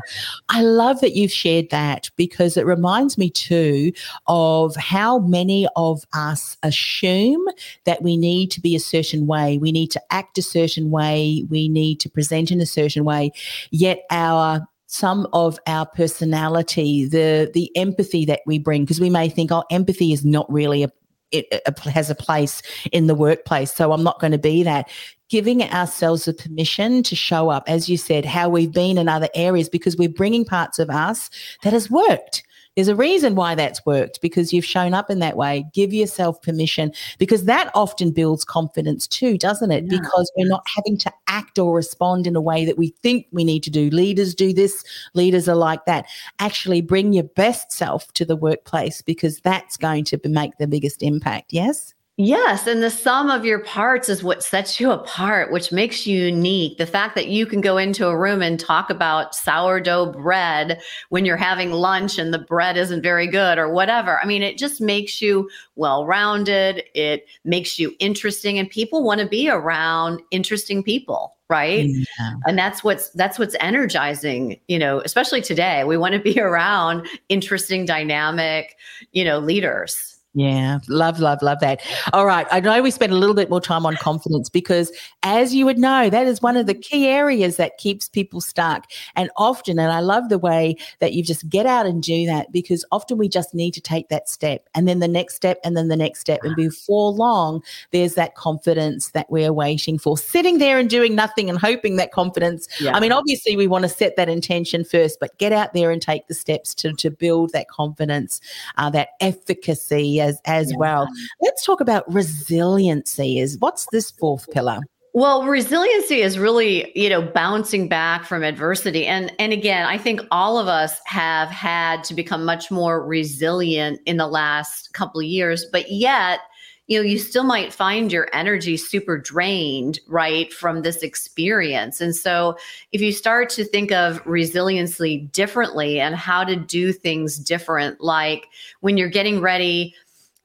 I 0.49 0.61
love 0.61 1.01
that 1.01 1.15
you've 1.15 1.31
shared 1.31 1.71
that 1.71 2.09
because 2.15 2.57
it 2.57 2.65
reminds 2.65 3.17
me 3.17 3.29
too 3.29 3.91
of 4.27 4.75
how 4.75 5.19
many 5.19 5.67
of 5.75 6.03
us 6.13 6.57
assume 6.61 7.43
that 7.85 8.03
we 8.03 8.17
need 8.17 8.51
to 8.51 8.61
be 8.61 8.75
a 8.75 8.79
certain 8.79 9.25
way, 9.25 9.57
we 9.57 9.71
need 9.71 9.89
to 9.91 10.01
act 10.11 10.37
a 10.37 10.43
certain 10.43 10.91
way, 10.91 11.43
we 11.49 11.69
need 11.69 11.99
to 12.01 12.09
present 12.09 12.51
in 12.51 12.61
a 12.61 12.67
certain 12.67 13.03
way, 13.03 13.31
yet 13.71 14.03
our 14.11 14.67
some 14.89 15.27
of 15.33 15.59
our 15.67 15.85
personality, 15.85 17.05
the 17.05 17.51
the 17.53 17.75
empathy 17.75 18.25
that 18.25 18.41
we 18.45 18.59
bring, 18.59 18.83
because 18.83 19.01
we 19.01 19.09
may 19.09 19.27
think, 19.27 19.51
oh, 19.51 19.63
empathy 19.71 20.13
is 20.13 20.23
not 20.23 20.51
really 20.51 20.83
a 20.83 20.89
it, 21.31 21.45
has 21.83 22.09
a 22.09 22.15
place 22.15 22.61
in 22.91 23.07
the 23.07 23.15
workplace. 23.15 23.73
So 23.73 23.91
I'm 23.91 24.03
not 24.03 24.19
going 24.19 24.31
to 24.31 24.37
be 24.37 24.63
that. 24.63 24.89
Giving 25.29 25.61
ourselves 25.61 26.25
the 26.25 26.33
permission 26.33 27.03
to 27.03 27.15
show 27.15 27.49
up, 27.49 27.63
as 27.67 27.89
you 27.89 27.97
said, 27.97 28.23
how 28.23 28.47
we've 28.47 28.71
been 28.71 28.97
in 28.97 29.09
other 29.09 29.29
areas, 29.35 29.67
because 29.67 29.97
we're 29.97 30.07
bringing 30.07 30.45
parts 30.45 30.79
of 30.79 30.89
us 30.89 31.29
that 31.63 31.73
has 31.73 31.91
worked. 31.91 32.43
There's 32.77 32.87
a 32.89 32.95
reason 32.95 33.33
why 33.33 33.55
that's 33.55 33.83
worked 33.87 34.21
because 34.21 34.53
you've 34.53 34.63
shown 34.63 34.93
up 34.93 35.09
in 35.09 35.17
that 35.17 35.35
way. 35.35 35.65
Give 35.73 35.91
yourself 35.91 36.39
permission 36.43 36.93
because 37.17 37.45
that 37.45 37.71
often 37.73 38.11
builds 38.11 38.45
confidence 38.45 39.07
too, 39.07 39.35
doesn't 39.35 39.71
it? 39.71 39.85
Yeah. 39.85 39.97
Because 39.97 40.31
we're 40.37 40.47
not 40.47 40.63
having 40.75 40.95
to 40.99 41.11
act 41.27 41.57
or 41.57 41.75
respond 41.75 42.27
in 42.27 42.35
a 42.35 42.41
way 42.41 42.65
that 42.65 42.77
we 42.77 42.89
think 43.01 43.25
we 43.31 43.43
need 43.43 43.63
to 43.63 43.71
do. 43.71 43.89
Leaders 43.89 44.35
do 44.35 44.53
this, 44.53 44.83
leaders 45.15 45.49
are 45.49 45.55
like 45.55 45.85
that. 45.85 46.05
Actually, 46.37 46.81
bring 46.81 47.13
your 47.13 47.23
best 47.23 47.71
self 47.71 48.13
to 48.13 48.23
the 48.23 48.35
workplace 48.35 49.01
because 49.01 49.39
that's 49.39 49.75
going 49.75 50.03
to 50.03 50.19
make 50.25 50.55
the 50.59 50.67
biggest 50.67 51.01
impact. 51.01 51.53
Yes? 51.53 51.95
Yes, 52.19 52.65
and 52.65 52.81
the 52.81 52.89
sum 52.89 53.29
of 53.29 53.45
your 53.45 53.59
parts 53.59 54.09
is 54.09 54.23
what 54.23 54.41
sets 54.41 54.79
you 54.79 54.89
apart, 54.89 55.51
which 55.51 55.71
makes 55.71 56.07
you 56.07 56.19
unique. 56.19 56.79
The 56.79 56.87
fact 56.87 57.13
that 57.13 57.27
you 57.27 57.45
can 57.45 57.61
go 57.61 57.77
into 57.77 58.07
a 58.07 58.17
room 58.17 58.41
and 58.41 58.59
talk 58.59 58.89
about 58.89 59.35
sourdough 59.35 60.13
bread 60.13 60.81
when 61.09 61.25
you're 61.25 61.37
having 61.37 61.73
lunch 61.73 62.17
and 62.17 62.33
the 62.33 62.39
bread 62.39 62.75
isn't 62.75 63.03
very 63.03 63.27
good 63.27 63.59
or 63.59 63.71
whatever. 63.71 64.19
I 64.19 64.25
mean, 64.25 64.41
it 64.41 64.57
just 64.57 64.81
makes 64.81 65.21
you 65.21 65.47
well-rounded. 65.75 66.85
It 66.95 67.27
makes 67.45 67.77
you 67.77 67.93
interesting 67.99 68.57
and 68.57 68.67
people 68.67 69.03
want 69.03 69.21
to 69.21 69.27
be 69.27 69.47
around 69.47 70.21
interesting 70.31 70.81
people 70.81 71.35
right 71.49 71.85
yeah. 71.87 72.33
and 72.45 72.59
that's 72.59 72.83
what's 72.83 73.09
that's 73.11 73.39
what's 73.39 73.55
energizing 73.61 74.59
you 74.67 74.77
know 74.77 74.99
especially 75.05 75.39
today 75.41 75.85
we 75.85 75.95
want 75.95 76.13
to 76.13 76.19
be 76.19 76.37
around 76.41 77.07
interesting 77.29 77.85
dynamic 77.85 78.75
you 79.13 79.23
know 79.23 79.39
leaders 79.39 80.16
yeah, 80.37 80.81
love, 80.87 81.19
love, 81.19 81.41
love 81.41 81.59
that. 81.61 81.81
All 82.13 82.27
right. 82.27 82.45
I 82.51 82.59
know 82.59 82.79
we 82.83 82.91
spent 82.91 83.11
a 83.11 83.15
little 83.15 83.33
bit 83.33 83.49
more 83.49 83.59
time 83.59 83.87
on 83.87 83.95
confidence 83.95 84.49
because, 84.49 84.91
as 85.23 85.55
you 85.55 85.65
would 85.65 85.79
know, 85.79 86.11
that 86.11 86.27
is 86.27 86.43
one 86.43 86.55
of 86.55 86.67
the 86.67 86.75
key 86.75 87.07
areas 87.07 87.55
that 87.55 87.79
keeps 87.79 88.07
people 88.07 88.39
stuck. 88.39 88.85
And 89.15 89.31
often, 89.35 89.79
and 89.79 89.91
I 89.91 89.99
love 89.99 90.29
the 90.29 90.37
way 90.37 90.77
that 90.99 91.13
you 91.13 91.23
just 91.23 91.49
get 91.49 91.65
out 91.65 91.87
and 91.87 92.03
do 92.03 92.27
that 92.27 92.51
because 92.51 92.85
often 92.91 93.17
we 93.17 93.27
just 93.27 93.55
need 93.55 93.73
to 93.73 93.81
take 93.81 94.09
that 94.09 94.29
step 94.29 94.69
and 94.75 94.87
then 94.87 94.99
the 94.99 95.07
next 95.07 95.33
step 95.33 95.57
and 95.63 95.75
then 95.75 95.87
the 95.87 95.97
next 95.97 96.19
step. 96.19 96.41
And 96.43 96.55
before 96.55 97.11
long, 97.11 97.63
there's 97.89 98.13
that 98.13 98.35
confidence 98.35 99.09
that 99.13 99.31
we're 99.31 99.51
waiting 99.51 99.97
for, 99.97 100.19
sitting 100.19 100.59
there 100.59 100.77
and 100.77 100.87
doing 100.87 101.15
nothing 101.15 101.49
and 101.49 101.57
hoping 101.57 101.95
that 101.95 102.11
confidence. 102.11 102.67
Yeah. 102.79 102.95
I 102.95 102.99
mean, 102.99 103.11
obviously, 103.11 103.57
we 103.57 103.65
want 103.65 103.85
to 103.85 103.89
set 103.89 104.17
that 104.17 104.29
intention 104.29 104.83
first, 104.83 105.19
but 105.19 105.35
get 105.39 105.51
out 105.51 105.73
there 105.73 105.89
and 105.89 105.99
take 105.99 106.27
the 106.27 106.35
steps 106.35 106.75
to, 106.75 106.93
to 106.93 107.09
build 107.09 107.53
that 107.53 107.69
confidence, 107.69 108.39
uh, 108.77 108.91
that 108.91 109.09
efficacy 109.19 110.26
as 110.27 110.39
as 110.45 110.71
yeah. 110.71 110.77
well. 110.77 111.07
Let's 111.41 111.65
talk 111.65 111.81
about 111.81 112.11
resiliency. 112.11 113.39
Is 113.39 113.57
what's 113.59 113.87
this 113.91 114.11
fourth 114.11 114.49
pillar? 114.51 114.79
Well, 115.13 115.45
resiliency 115.45 116.21
is 116.21 116.37
really, 116.37 116.91
you 116.95 117.09
know, 117.09 117.23
bouncing 117.23 117.87
back 117.87 118.23
from 118.23 118.43
adversity. 118.43 119.07
And 119.07 119.33
and 119.39 119.51
again, 119.51 119.87
I 119.87 119.97
think 119.97 120.21
all 120.29 120.59
of 120.59 120.67
us 120.67 120.99
have 121.05 121.49
had 121.49 122.03
to 122.05 122.13
become 122.13 122.45
much 122.45 122.69
more 122.69 123.03
resilient 123.03 123.99
in 124.05 124.17
the 124.17 124.27
last 124.27 124.93
couple 124.93 125.19
of 125.19 125.25
years, 125.25 125.65
but 125.71 125.91
yet 125.91 126.41
you 126.87 126.97
know, 126.97 127.03
you 127.03 127.17
still 127.17 127.43
might 127.43 127.73
find 127.73 128.11
your 128.11 128.29
energy 128.31 128.77
super 128.77 129.17
drained, 129.17 129.99
right, 130.07 130.51
from 130.53 130.81
this 130.81 131.03
experience. 131.03 131.99
And 131.99 132.15
so, 132.15 132.57
if 132.93 133.01
you 133.01 133.11
start 133.11 133.49
to 133.51 133.65
think 133.65 133.91
of 133.91 134.25
resiliency 134.25 135.29
differently 135.33 135.99
and 135.99 136.15
how 136.15 136.45
to 136.45 136.55
do 136.55 136.93
things 136.93 137.37
different, 137.37 137.99
like 137.99 138.47
when 138.79 138.97
you're 138.97 139.09
getting 139.09 139.41
ready 139.41 139.93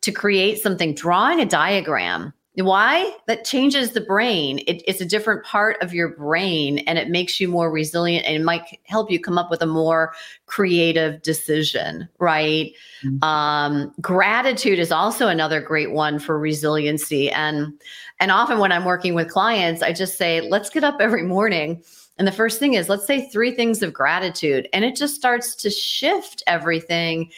to 0.02 0.12
create 0.12 0.60
something, 0.60 0.94
drawing 0.94 1.40
a 1.40 1.46
diagram. 1.46 2.32
Why? 2.54 3.16
That 3.28 3.46
changes 3.46 3.92
the 3.92 4.02
brain. 4.02 4.58
It, 4.66 4.82
it's 4.86 5.00
a 5.00 5.06
different 5.06 5.42
part 5.42 5.80
of 5.80 5.94
your 5.94 6.10
brain 6.10 6.80
and 6.80 6.98
it 6.98 7.08
makes 7.08 7.40
you 7.40 7.48
more 7.48 7.70
resilient 7.70 8.26
and 8.26 8.36
it 8.36 8.44
might 8.44 8.78
help 8.84 9.10
you 9.10 9.18
come 9.18 9.38
up 9.38 9.50
with 9.50 9.62
a 9.62 9.66
more 9.66 10.12
creative 10.44 11.22
decision, 11.22 12.10
right? 12.18 12.74
Mm-hmm. 13.02 13.24
Um, 13.24 13.94
gratitude 14.02 14.78
is 14.78 14.92
also 14.92 15.28
another 15.28 15.62
great 15.62 15.92
one 15.92 16.18
for 16.18 16.38
resiliency. 16.38 17.30
And 17.30 17.72
and 18.20 18.30
often 18.30 18.58
when 18.58 18.70
I'm 18.70 18.84
working 18.84 19.14
with 19.14 19.30
clients, 19.30 19.82
I 19.82 19.94
just 19.94 20.18
say, 20.18 20.42
let's 20.42 20.68
get 20.68 20.84
up 20.84 21.00
every 21.00 21.22
morning. 21.22 21.82
And 22.18 22.28
the 22.28 22.32
first 22.32 22.58
thing 22.58 22.74
is, 22.74 22.90
let's 22.90 23.06
say 23.06 23.28
three 23.30 23.52
things 23.52 23.82
of 23.82 23.94
gratitude. 23.94 24.68
And 24.74 24.84
it 24.84 24.94
just 24.94 25.14
starts 25.14 25.54
to 25.56 25.70
shift 25.70 26.42
everything 26.46 27.30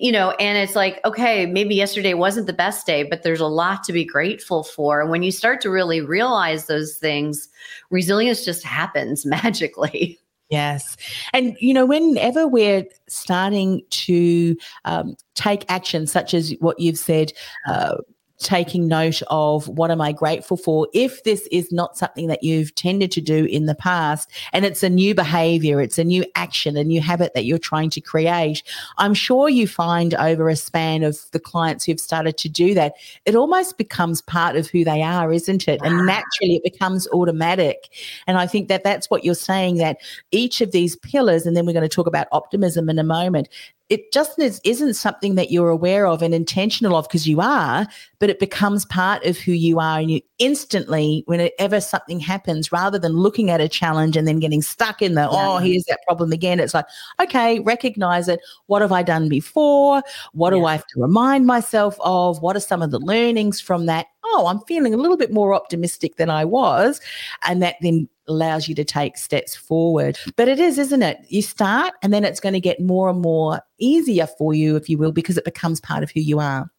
you 0.00 0.10
know, 0.10 0.30
and 0.32 0.56
it's 0.56 0.74
like, 0.74 1.00
okay, 1.04 1.44
maybe 1.44 1.74
yesterday 1.74 2.14
wasn't 2.14 2.46
the 2.46 2.52
best 2.52 2.86
day, 2.86 3.02
but 3.02 3.22
there's 3.22 3.40
a 3.40 3.46
lot 3.46 3.84
to 3.84 3.92
be 3.92 4.04
grateful 4.04 4.62
for. 4.62 5.00
And 5.00 5.10
when 5.10 5.22
you 5.22 5.30
start 5.30 5.60
to 5.62 5.70
really 5.70 6.00
realize 6.00 6.66
those 6.66 6.96
things, 6.96 7.48
resilience 7.90 8.44
just 8.44 8.64
happens 8.64 9.26
magically. 9.26 10.18
Yes. 10.48 10.96
And, 11.32 11.56
you 11.60 11.72
know, 11.74 11.86
whenever 11.86 12.46
we're 12.46 12.84
starting 13.08 13.82
to 13.90 14.56
um, 14.84 15.16
take 15.34 15.64
action, 15.68 16.06
such 16.06 16.34
as 16.34 16.54
what 16.60 16.78
you've 16.78 16.98
said, 16.98 17.32
uh, 17.66 17.96
taking 18.42 18.88
note 18.88 19.22
of 19.28 19.68
what 19.68 19.90
am 19.90 20.00
I 20.00 20.12
grateful 20.12 20.56
for 20.56 20.88
if 20.92 21.24
this 21.24 21.46
is 21.50 21.72
not 21.72 21.96
something 21.96 22.26
that 22.26 22.42
you've 22.42 22.74
tended 22.74 23.12
to 23.12 23.20
do 23.20 23.44
in 23.44 23.66
the 23.66 23.74
past 23.74 24.30
and 24.52 24.64
it's 24.64 24.82
a 24.82 24.90
new 24.90 25.14
behavior, 25.14 25.80
it's 25.80 25.98
a 25.98 26.04
new 26.04 26.24
action, 26.34 26.76
a 26.76 26.84
new 26.84 27.00
habit 27.00 27.34
that 27.34 27.44
you're 27.44 27.58
trying 27.58 27.90
to 27.90 28.00
create. 28.00 28.62
I'm 28.98 29.14
sure 29.14 29.48
you 29.48 29.66
find 29.66 30.14
over 30.14 30.48
a 30.48 30.56
span 30.56 31.02
of 31.02 31.18
the 31.30 31.40
clients 31.40 31.84
who've 31.84 32.00
started 32.00 32.36
to 32.38 32.48
do 32.48 32.74
that, 32.74 32.94
it 33.24 33.34
almost 33.34 33.78
becomes 33.78 34.20
part 34.22 34.56
of 34.56 34.68
who 34.68 34.84
they 34.84 35.02
are, 35.02 35.32
isn't 35.32 35.68
it? 35.68 35.80
And 35.82 35.94
ah. 35.94 36.04
naturally 36.04 36.56
it 36.56 36.64
becomes 36.64 37.08
automatic. 37.08 37.88
And 38.26 38.38
I 38.38 38.46
think 38.46 38.68
that 38.68 38.84
that's 38.84 39.08
what 39.08 39.24
you're 39.24 39.34
saying 39.34 39.76
that 39.76 39.98
each 40.30 40.60
of 40.60 40.72
these 40.72 40.96
pillars, 40.96 41.46
and 41.46 41.56
then 41.56 41.66
we're 41.66 41.72
going 41.72 41.88
to 41.88 41.88
talk 41.88 42.06
about 42.06 42.26
optimism 42.32 42.88
in 42.88 42.98
a 42.98 43.04
moment, 43.04 43.48
it 43.92 44.10
just 44.10 44.38
is, 44.38 44.58
isn't 44.64 44.94
something 44.94 45.34
that 45.34 45.50
you're 45.50 45.68
aware 45.68 46.06
of 46.06 46.22
and 46.22 46.32
intentional 46.32 46.96
of 46.96 47.06
because 47.06 47.28
you 47.28 47.42
are, 47.42 47.86
but 48.20 48.30
it 48.30 48.38
becomes 48.38 48.86
part 48.86 49.22
of 49.26 49.36
who 49.36 49.52
you 49.52 49.80
are. 49.80 49.98
And 49.98 50.10
you 50.10 50.22
instantly, 50.38 51.24
whenever 51.26 51.78
something 51.78 52.18
happens, 52.18 52.72
rather 52.72 52.98
than 52.98 53.12
looking 53.12 53.50
at 53.50 53.60
a 53.60 53.68
challenge 53.68 54.16
and 54.16 54.26
then 54.26 54.38
getting 54.38 54.62
stuck 54.62 55.02
in 55.02 55.14
the, 55.14 55.28
oh, 55.28 55.32
yeah. 55.34 55.48
oh, 55.48 55.58
here's 55.58 55.84
that 55.84 56.00
problem 56.06 56.32
again, 56.32 56.58
it's 56.58 56.72
like, 56.72 56.86
okay, 57.20 57.60
recognize 57.60 58.28
it. 58.28 58.40
What 58.64 58.80
have 58.80 58.92
I 58.92 59.02
done 59.02 59.28
before? 59.28 60.02
What 60.32 60.54
yeah. 60.54 60.60
do 60.60 60.64
I 60.64 60.72
have 60.72 60.86
to 60.86 61.02
remind 61.02 61.46
myself 61.46 61.98
of? 62.00 62.40
What 62.40 62.56
are 62.56 62.60
some 62.60 62.80
of 62.80 62.92
the 62.92 62.98
learnings 62.98 63.60
from 63.60 63.84
that? 63.86 64.06
Oh, 64.24 64.46
I'm 64.46 64.60
feeling 64.60 64.94
a 64.94 64.96
little 64.96 65.18
bit 65.18 65.34
more 65.34 65.52
optimistic 65.52 66.16
than 66.16 66.30
I 66.30 66.46
was. 66.46 66.98
And 67.46 67.62
that 67.62 67.76
then 67.82 68.08
allows 68.28 68.68
you 68.68 68.74
to 68.74 68.84
take 68.84 69.16
steps 69.16 69.54
forward. 69.56 70.18
But 70.36 70.48
it 70.48 70.58
is, 70.58 70.78
isn't 70.78 71.02
it? 71.02 71.18
You 71.28 71.42
start 71.42 71.94
and 72.02 72.12
then 72.12 72.24
it's 72.24 72.40
going 72.40 72.54
to 72.54 72.60
get 72.60 72.80
more 72.80 73.08
and 73.08 73.20
more 73.20 73.60
easier 73.78 74.26
for 74.38 74.54
you, 74.54 74.76
if 74.76 74.88
you 74.88 74.98
will, 74.98 75.12
because 75.12 75.36
it 75.36 75.44
becomes 75.44 75.80
part 75.80 76.02
of 76.02 76.10
who 76.10 76.20
you 76.20 76.38
are. 76.38 76.70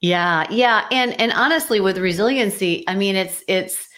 Yeah, 0.00 0.46
yeah. 0.50 0.86
And 0.90 1.18
and 1.20 1.32
honestly, 1.32 1.80
with 1.80 1.98
resiliency, 1.98 2.84
I 2.86 2.94
mean 2.94 3.16
it's 3.16 3.42
it's 3.48 3.88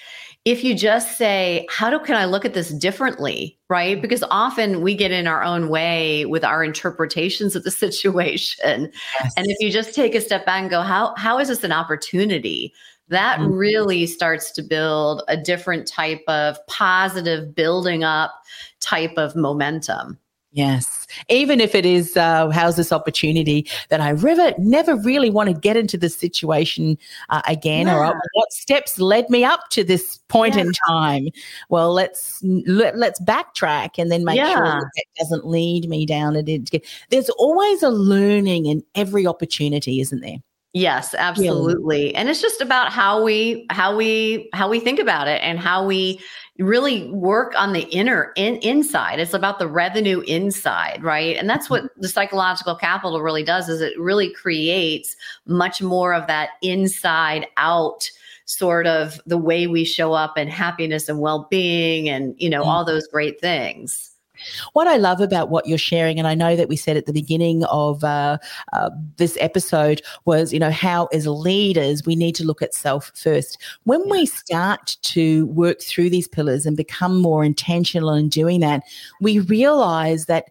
if 0.45 0.63
you 0.65 0.75
just 0.75 1.19
say, 1.19 1.67
how 1.69 1.91
do 1.91 1.99
can 1.99 2.17
I 2.17 2.25
look 2.25 2.45
at 2.45 2.55
this 2.55 2.71
differently? 2.71 3.59
Right? 3.69 4.01
Because 4.01 4.25
often 4.31 4.81
we 4.81 4.95
get 4.95 5.11
in 5.11 5.27
our 5.27 5.43
own 5.43 5.69
way 5.69 6.25
with 6.25 6.45
our 6.45 6.63
interpretations 6.65 7.57
of 7.57 7.65
the 7.65 7.71
situation. 7.85 8.91
Yes. 9.21 9.35
And 9.37 9.47
if 9.49 9.57
you 9.61 9.71
just 9.71 9.95
take 9.95 10.15
a 10.15 10.21
step 10.21 10.47
back 10.47 10.63
and 10.63 10.71
go, 10.71 10.83
how 10.83 11.15
how 11.17 11.39
is 11.39 11.49
this 11.49 11.65
an 11.65 11.73
opportunity? 11.73 12.73
That 13.09 13.39
mm-hmm. 13.39 13.53
really 13.53 14.07
starts 14.07 14.51
to 14.53 14.63
build 14.63 15.23
a 15.29 15.37
different 15.37 15.87
type 15.87 16.23
of 16.29 16.59
positive 16.67 17.55
building 17.55 18.05
up 18.05 18.43
type 18.81 19.15
of 19.17 19.35
momentum 19.35 20.19
Yes. 20.51 21.07
Even 21.29 21.61
if 21.61 21.75
it 21.75 21.85
is, 21.85 22.17
uh, 22.17 22.49
how's 22.49 22.77
this 22.77 22.91
opportunity 22.91 23.67
that 23.91 24.01
I 24.01 24.13
never, 24.13 24.55
never 24.59 24.97
really 24.97 25.29
want 25.29 25.51
to 25.51 25.55
get 25.55 25.77
into 25.77 25.99
this 25.99 26.17
situation 26.17 26.97
uh, 27.29 27.43
again, 27.47 27.87
yeah. 27.87 27.97
or 27.97 28.21
what 28.33 28.53
steps 28.53 28.99
led 28.99 29.29
me 29.29 29.45
up 29.45 29.69
to 29.71 29.85
this 29.85 30.19
point 30.29 30.55
yeah. 30.55 30.63
in 30.63 30.73
time? 30.89 31.29
Well, 31.69 31.93
let's 31.93 32.43
let, 32.43 32.95
us 32.95 32.99
let 32.99 33.13
us 33.13 33.21
backtrack 33.21 33.99
and 33.99 34.11
then 34.11 34.25
make 34.25 34.37
yeah. 34.37 34.55
sure 34.55 34.65
that, 34.65 34.91
that 34.97 35.05
doesn't 35.19 35.47
lead 35.47 35.87
me 35.89 36.07
down. 36.07 36.35
It, 36.35 36.71
there's 37.11 37.29
always 37.31 37.83
a 37.83 37.91
learning 37.91 38.67
in 38.67 38.83
every 38.95 39.27
opportunity, 39.27 40.01
isn't 40.01 40.21
there? 40.21 40.39
Yes, 40.75 41.15
absolutely. 41.15 42.15
And 42.15 42.29
it's 42.29 42.43
just 42.43 42.61
about 42.61 42.93
how 42.93 43.23
we 43.23 43.67
how 43.71 43.97
we 43.97 44.51
how 44.53 44.69
we 44.69 44.81
think 44.81 44.99
about 44.99 45.27
it 45.27 45.41
and 45.43 45.59
how 45.59 45.87
we 45.87 46.21
really 46.59 47.11
work 47.11 47.55
on 47.57 47.73
the 47.73 47.89
inner 47.89 48.33
in 48.37 48.57
inside 48.57 49.21
it's 49.21 49.33
about 49.33 49.61
the 49.61 49.69
revenue 49.69 50.21
inside 50.23 51.01
right 51.05 51.37
and 51.37 51.49
that's 51.49 51.71
what 51.71 51.85
mm-hmm. 51.85 52.01
the 52.01 52.09
psychological 52.09 52.75
capital 52.75 53.23
really 53.23 53.45
does 53.45 53.69
is 53.69 53.81
it 53.81 53.99
really 53.99 54.33
creates 54.35 55.15
much 55.47 55.81
more 55.81 56.13
of 56.13 56.27
that 56.27 56.51
inside 56.61 57.47
out 57.59 58.11
sort 58.47 58.89
of 58.89 59.21
the 59.25 59.39
way 59.39 59.69
we 59.69 59.85
show 59.85 60.13
up 60.13 60.37
and 60.37 60.51
happiness 60.51 61.09
and 61.09 61.21
well-being 61.21 62.09
and 62.09 62.35
you 62.39 62.51
know 62.51 62.63
mm-hmm. 62.63 62.71
all 62.71 62.85
those 62.85 63.07
great 63.07 63.41
things 63.41 64.17
what 64.73 64.87
I 64.87 64.97
love 64.97 65.21
about 65.21 65.51
what 65.51 65.67
you're 65.67 65.79
sharing, 65.79 66.19
and 66.19 66.27
I 66.27 66.35
know 66.35 66.57
that 66.57 66.69
we 66.69 66.77
said 66.77 66.97
at 66.97 67.07
the 67.07 67.13
beginning 67.13 67.65
of 67.65 68.05
uh, 68.05 68.39
uh, 68.73 68.91
this 69.17 69.37
episode, 69.41 70.03
was 70.25 70.53
you 70.53 70.59
know 70.59 70.71
how 70.71 71.07
as 71.07 71.27
leaders 71.27 72.05
we 72.05 72.17
need 72.17 72.35
to 72.37 72.45
look 72.45 72.63
at 72.63 72.75
self 72.75 73.13
first. 73.15 73.59
When 73.85 74.01
yeah. 74.01 74.11
we 74.13 74.27
start 74.27 74.97
to 75.03 75.47
work 75.47 75.81
through 75.81 76.11
these 76.11 76.29
pillars 76.29 76.67
and 76.67 76.77
become 76.77 77.21
more 77.21 77.45
intentional 77.45 78.15
in 78.15 78.29
doing 78.29 78.61
that, 78.61 78.83
we 79.21 79.41
realize 79.41 80.27
that 80.27 80.47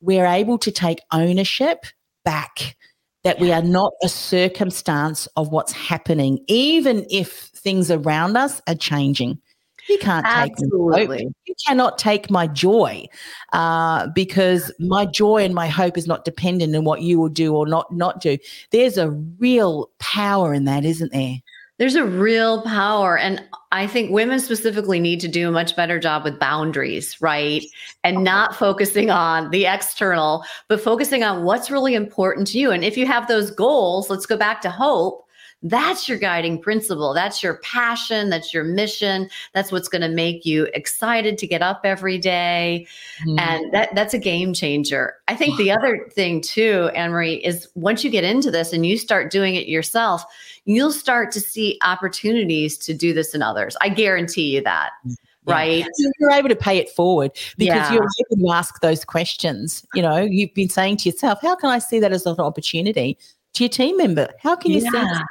we're 0.00 0.26
able 0.26 0.58
to 0.58 0.70
take 0.70 1.00
ownership 1.12 1.86
back. 2.24 2.76
That 3.24 3.40
we 3.40 3.52
are 3.52 3.62
not 3.62 3.94
a 4.02 4.08
circumstance 4.08 5.26
of 5.36 5.48
what's 5.48 5.72
happening, 5.72 6.44
even 6.46 7.06
if 7.10 7.32
things 7.32 7.90
around 7.90 8.36
us 8.36 8.60
are 8.68 8.74
changing. 8.74 9.40
You 9.88 9.98
can't 9.98 10.26
Absolutely. 10.26 11.18
take 11.18 11.28
You 11.46 11.54
cannot 11.66 11.98
take 11.98 12.30
my 12.30 12.46
joy 12.46 13.06
uh, 13.52 14.08
because 14.08 14.72
my 14.78 15.04
joy 15.04 15.44
and 15.44 15.54
my 15.54 15.68
hope 15.68 15.98
is 15.98 16.06
not 16.06 16.24
dependent 16.24 16.74
on 16.74 16.84
what 16.84 17.02
you 17.02 17.18
will 17.18 17.28
do 17.28 17.54
or 17.54 17.66
not 17.66 17.92
not 17.92 18.20
do. 18.20 18.38
There's 18.70 18.96
a 18.96 19.10
real 19.10 19.90
power 19.98 20.54
in 20.54 20.64
that, 20.64 20.84
isn't 20.84 21.12
there? 21.12 21.36
There's 21.78 21.96
a 21.96 22.04
real 22.04 22.62
power. 22.62 23.18
And 23.18 23.42
I 23.72 23.88
think 23.88 24.12
women 24.12 24.38
specifically 24.38 25.00
need 25.00 25.18
to 25.20 25.28
do 25.28 25.48
a 25.48 25.52
much 25.52 25.74
better 25.74 25.98
job 25.98 26.22
with 26.22 26.38
boundaries, 26.38 27.20
right? 27.20 27.64
And 28.04 28.22
not 28.22 28.54
focusing 28.54 29.10
on 29.10 29.50
the 29.50 29.66
external, 29.66 30.44
but 30.68 30.80
focusing 30.80 31.24
on 31.24 31.42
what's 31.42 31.72
really 31.72 31.94
important 31.94 32.46
to 32.48 32.58
you. 32.58 32.70
And 32.70 32.84
if 32.84 32.96
you 32.96 33.06
have 33.06 33.26
those 33.26 33.50
goals, 33.50 34.08
let's 34.08 34.26
go 34.26 34.36
back 34.36 34.60
to 34.60 34.70
hope 34.70 35.23
that's 35.64 36.06
your 36.08 36.18
guiding 36.18 36.60
principle. 36.60 37.14
That's 37.14 37.42
your 37.42 37.54
passion. 37.54 38.28
That's 38.28 38.52
your 38.52 38.64
mission. 38.64 39.30
That's 39.54 39.72
what's 39.72 39.88
going 39.88 40.02
to 40.02 40.08
make 40.08 40.44
you 40.44 40.68
excited 40.74 41.38
to 41.38 41.46
get 41.46 41.62
up 41.62 41.80
every 41.84 42.18
day. 42.18 42.86
Mm. 43.26 43.40
And 43.40 43.72
that, 43.72 43.94
that's 43.94 44.12
a 44.12 44.18
game 44.18 44.52
changer. 44.52 45.14
I 45.26 45.34
think 45.34 45.56
the 45.56 45.70
other 45.72 46.06
thing 46.12 46.42
too, 46.42 46.90
Anne 46.94 47.12
Marie, 47.12 47.36
is 47.36 47.66
once 47.74 48.04
you 48.04 48.10
get 48.10 48.24
into 48.24 48.50
this 48.50 48.74
and 48.74 48.84
you 48.84 48.98
start 48.98 49.32
doing 49.32 49.54
it 49.54 49.66
yourself, 49.66 50.22
you'll 50.66 50.92
start 50.92 51.32
to 51.32 51.40
see 51.40 51.78
opportunities 51.82 52.76
to 52.78 52.92
do 52.92 53.14
this 53.14 53.34
in 53.34 53.40
others. 53.40 53.74
I 53.80 53.88
guarantee 53.88 54.54
you 54.54 54.62
that. 54.62 54.90
Mm. 55.06 55.14
Right. 55.46 55.84
You're 56.20 56.30
able 56.30 56.48
to 56.48 56.56
pay 56.56 56.78
it 56.78 56.88
forward 56.88 57.30
because 57.58 57.76
yeah. 57.76 57.92
you're 57.92 58.08
able 58.32 58.46
to 58.46 58.54
ask 58.54 58.80
those 58.80 59.04
questions. 59.04 59.84
You 59.94 60.00
know, 60.00 60.16
you've 60.16 60.54
been 60.54 60.70
saying 60.70 60.98
to 60.98 61.10
yourself, 61.10 61.40
how 61.42 61.54
can 61.54 61.68
I 61.68 61.80
see 61.80 62.00
that 62.00 62.12
as 62.12 62.24
an 62.24 62.38
opportunity? 62.38 63.18
To 63.52 63.64
your 63.64 63.68
team 63.68 63.98
member, 63.98 64.30
how 64.40 64.56
can 64.56 64.72
you 64.72 64.80
yeah. 64.80 64.90
see 64.90 65.22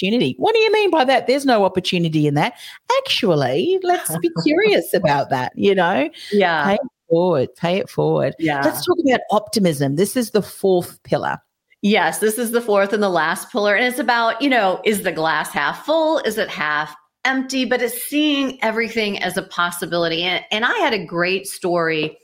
opportunity. 0.00 0.34
What 0.38 0.54
do 0.54 0.60
you 0.60 0.72
mean 0.72 0.90
by 0.90 1.04
that? 1.04 1.26
There's 1.26 1.46
no 1.46 1.64
opportunity 1.64 2.26
in 2.26 2.34
that. 2.34 2.54
Actually, 2.98 3.78
let's 3.82 4.16
be 4.18 4.30
curious 4.44 4.94
about 4.94 5.30
that, 5.30 5.52
you 5.56 5.74
know? 5.74 6.08
Yeah. 6.32 6.64
Pay 6.64 6.74
it 6.74 6.80
forward, 7.08 7.48
pay 7.56 7.78
it 7.78 7.90
forward. 7.90 8.34
Yeah. 8.38 8.62
Let's 8.62 8.84
talk 8.84 8.96
about 9.06 9.20
optimism. 9.30 9.96
This 9.96 10.16
is 10.16 10.30
the 10.30 10.42
fourth 10.42 11.02
pillar. 11.02 11.38
Yes, 11.82 12.18
this 12.18 12.38
is 12.38 12.50
the 12.50 12.60
fourth 12.60 12.92
and 12.92 13.02
the 13.02 13.08
last 13.08 13.50
pillar. 13.50 13.74
And 13.74 13.86
it's 13.86 13.98
about, 13.98 14.40
you 14.42 14.50
know, 14.50 14.80
is 14.84 15.02
the 15.02 15.12
glass 15.12 15.50
half 15.50 15.84
full? 15.84 16.18
Is 16.18 16.36
it 16.36 16.48
half 16.48 16.94
empty? 17.24 17.64
But 17.64 17.80
it's 17.80 18.02
seeing 18.02 18.62
everything 18.62 19.22
as 19.22 19.36
a 19.36 19.42
possibility. 19.42 20.22
And, 20.22 20.44
and 20.50 20.64
I 20.64 20.76
had 20.78 20.92
a 20.92 21.04
great 21.04 21.46
story. 21.46 22.18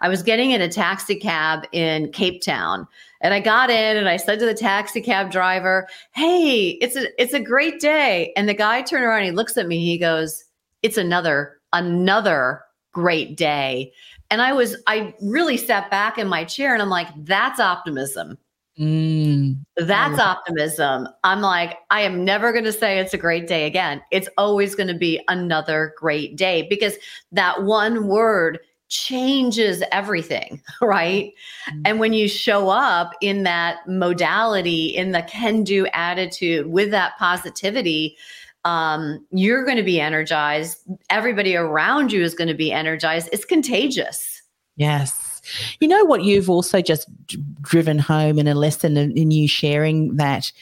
I 0.00 0.08
was 0.08 0.22
getting 0.22 0.52
in 0.52 0.62
a 0.62 0.68
taxi 0.68 1.16
cab 1.16 1.66
in 1.72 2.10
Cape 2.12 2.42
Town 2.42 2.86
and 3.22 3.32
I 3.32 3.40
got 3.40 3.70
in 3.70 3.96
and 3.96 4.08
I 4.08 4.16
said 4.16 4.38
to 4.40 4.46
the 4.46 4.54
taxi 4.54 5.00
cab 5.00 5.30
driver, 5.30 5.88
"Hey, 6.12 6.70
it's 6.80 6.96
a 6.96 7.08
it's 7.22 7.32
a 7.32 7.40
great 7.40 7.80
day." 7.80 8.32
And 8.36 8.48
the 8.48 8.54
guy 8.54 8.82
turned 8.82 9.04
around 9.04 9.24
he 9.24 9.30
looks 9.30 9.56
at 9.56 9.68
me. 9.68 9.78
He 9.84 9.96
goes, 9.96 10.44
"It's 10.82 10.98
another 10.98 11.60
another 11.72 12.62
great 12.92 13.36
day." 13.36 13.92
And 14.30 14.42
I 14.42 14.52
was 14.52 14.76
I 14.86 15.14
really 15.22 15.56
sat 15.56 15.90
back 15.90 16.18
in 16.18 16.26
my 16.28 16.44
chair 16.44 16.74
and 16.74 16.82
I'm 16.82 16.90
like, 16.90 17.08
"That's 17.24 17.60
optimism." 17.60 18.36
Mm. 18.78 19.58
That's 19.76 20.18
optimism. 20.18 21.06
I'm 21.24 21.42
like, 21.42 21.76
I 21.90 22.00
am 22.00 22.24
never 22.24 22.52
going 22.52 22.64
to 22.64 22.72
say 22.72 22.98
it's 22.98 23.12
a 23.12 23.18
great 23.18 23.46
day 23.46 23.66
again. 23.66 24.00
It's 24.10 24.28
always 24.38 24.74
going 24.74 24.88
to 24.88 24.94
be 24.94 25.22
another 25.28 25.94
great 25.98 26.36
day 26.36 26.66
because 26.70 26.94
that 27.32 27.64
one 27.64 28.06
word 28.06 28.60
changes 28.92 29.82
everything, 29.90 30.62
right? 30.82 31.32
Mm-hmm. 31.68 31.82
And 31.86 31.98
when 31.98 32.12
you 32.12 32.28
show 32.28 32.68
up 32.68 33.12
in 33.20 33.42
that 33.42 33.78
modality, 33.88 34.86
in 34.86 35.12
the 35.12 35.22
can 35.22 35.64
do 35.64 35.86
attitude 35.86 36.66
with 36.66 36.90
that 36.90 37.18
positivity, 37.18 38.16
um, 38.64 39.26
you're 39.32 39.64
going 39.64 39.78
to 39.78 39.82
be 39.82 39.98
energized. 39.98 40.78
Everybody 41.10 41.56
around 41.56 42.12
you 42.12 42.22
is 42.22 42.34
going 42.34 42.48
to 42.48 42.54
be 42.54 42.70
energized. 42.70 43.28
It's 43.32 43.44
contagious. 43.44 44.42
Yes. 44.76 45.40
You 45.80 45.88
know 45.88 46.04
what 46.04 46.22
you've 46.22 46.50
also 46.50 46.80
just 46.80 47.08
driven 47.60 47.98
home 47.98 48.38
in 48.38 48.46
a 48.46 48.54
lesson 48.54 48.96
in, 48.96 49.10
in 49.16 49.30
you 49.32 49.48
sharing 49.48 50.16
that 50.16 50.52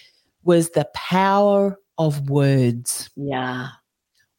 was 0.45 0.71
the 0.71 0.89
power 0.95 1.77
of 1.99 2.31
words. 2.31 3.11
Yeah. 3.17 3.69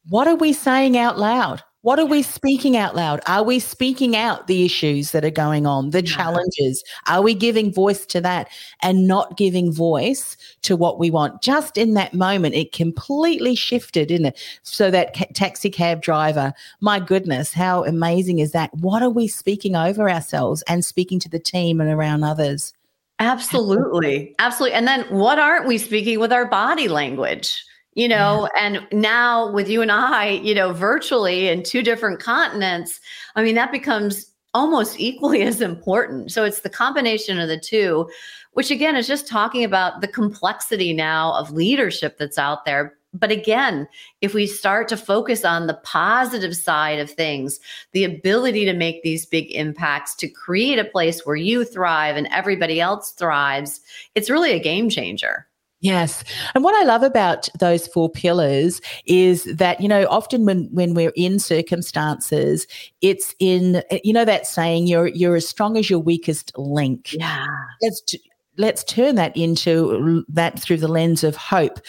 What 0.08 0.26
are 0.26 0.34
we 0.34 0.52
saying 0.52 0.96
out 0.98 1.18
loud? 1.18 1.62
What 1.82 1.98
are 1.98 2.06
we 2.06 2.22
speaking 2.22 2.76
out 2.76 2.94
loud? 2.94 3.20
Are 3.26 3.42
we 3.42 3.58
speaking 3.58 4.14
out 4.14 4.46
the 4.46 4.64
issues 4.64 5.10
that 5.10 5.24
are 5.24 5.30
going 5.30 5.66
on, 5.66 5.90
the 5.90 5.98
mm-hmm. 5.98 6.14
challenges? 6.14 6.84
Are 7.08 7.22
we 7.22 7.34
giving 7.34 7.72
voice 7.72 8.06
to 8.06 8.20
that 8.20 8.48
and 8.82 9.08
not 9.08 9.36
giving 9.36 9.72
voice 9.72 10.36
to 10.62 10.76
what 10.76 11.00
we 11.00 11.10
want? 11.10 11.42
Just 11.42 11.76
in 11.76 11.94
that 11.94 12.14
moment, 12.14 12.54
it 12.54 12.70
completely 12.70 13.56
shifted, 13.56 14.12
in 14.12 14.26
it? 14.26 14.40
So 14.62 14.92
that 14.92 15.16
ca- 15.16 15.26
taxi 15.34 15.70
cab 15.70 16.02
driver, 16.02 16.54
my 16.80 17.00
goodness, 17.00 17.52
how 17.52 17.84
amazing 17.84 18.38
is 18.38 18.52
that? 18.52 18.72
What 18.74 19.02
are 19.02 19.10
we 19.10 19.26
speaking 19.26 19.74
over 19.74 20.08
ourselves 20.08 20.62
and 20.68 20.84
speaking 20.84 21.18
to 21.18 21.28
the 21.28 21.40
team 21.40 21.80
and 21.80 21.90
around 21.90 22.22
others? 22.22 22.72
Absolutely. 23.18 24.36
Absolutely. 24.38 24.76
And 24.76 24.86
then 24.86 25.02
what 25.10 25.40
aren't 25.40 25.66
we 25.66 25.78
speaking 25.78 26.20
with 26.20 26.32
our 26.32 26.46
body 26.46 26.86
language? 26.86 27.64
You 27.94 28.08
know 28.08 28.48
yeah. 28.54 28.66
and 28.66 28.86
now 28.92 29.50
with 29.50 29.68
you 29.68 29.82
and 29.82 29.92
i 29.92 30.30
you 30.30 30.54
know 30.54 30.72
virtually 30.72 31.48
in 31.48 31.62
two 31.62 31.82
different 31.82 32.20
continents 32.20 33.00
i 33.36 33.42
mean 33.42 33.54
that 33.54 33.72
becomes 33.72 34.32
almost 34.54 34.98
equally 35.00 35.42
as 35.42 35.60
important 35.60 36.30
so 36.30 36.44
it's 36.44 36.60
the 36.60 36.70
combination 36.70 37.38
of 37.38 37.48
the 37.48 37.58
two 37.58 38.08
which 38.52 38.70
again 38.70 38.96
is 38.96 39.06
just 39.06 39.26
talking 39.26 39.64
about 39.64 40.00
the 40.00 40.08
complexity 40.08 40.92
now 40.92 41.32
of 41.34 41.50
leadership 41.50 42.18
that's 42.18 42.38
out 42.38 42.64
there 42.64 42.96
but 43.14 43.30
again, 43.30 43.86
if 44.22 44.32
we 44.32 44.46
start 44.46 44.88
to 44.88 44.96
focus 44.96 45.44
on 45.44 45.66
the 45.66 45.78
positive 45.84 46.56
side 46.56 46.98
of 46.98 47.10
things, 47.10 47.60
the 47.92 48.04
ability 48.04 48.64
to 48.64 48.72
make 48.72 49.02
these 49.02 49.26
big 49.26 49.50
impacts, 49.52 50.14
to 50.16 50.28
create 50.28 50.78
a 50.78 50.84
place 50.84 51.26
where 51.26 51.36
you 51.36 51.64
thrive 51.64 52.16
and 52.16 52.26
everybody 52.28 52.80
else 52.80 53.10
thrives, 53.10 53.80
it's 54.14 54.30
really 54.30 54.52
a 54.52 54.58
game 54.58 54.88
changer. 54.88 55.46
Yes. 55.82 56.22
And 56.54 56.62
what 56.62 56.80
I 56.80 56.86
love 56.86 57.02
about 57.02 57.48
those 57.58 57.88
four 57.88 58.08
pillars 58.08 58.80
is 59.04 59.42
that, 59.44 59.80
you 59.80 59.88
know, 59.88 60.06
often 60.08 60.46
when, 60.46 60.68
when 60.70 60.94
we're 60.94 61.12
in 61.16 61.40
circumstances, 61.40 62.68
it's 63.00 63.34
in, 63.40 63.82
you 64.04 64.12
know, 64.12 64.24
that 64.24 64.46
saying, 64.46 64.86
you're, 64.86 65.08
you're 65.08 65.34
as 65.34 65.48
strong 65.48 65.76
as 65.76 65.90
your 65.90 65.98
weakest 65.98 66.56
link. 66.56 67.12
Yeah. 67.12 67.46
Let's, 67.82 68.14
let's 68.58 68.84
turn 68.84 69.16
that 69.16 69.36
into 69.36 70.24
that 70.28 70.60
through 70.60 70.76
the 70.76 70.88
lens 70.88 71.24
of 71.24 71.34
hope. 71.34 71.80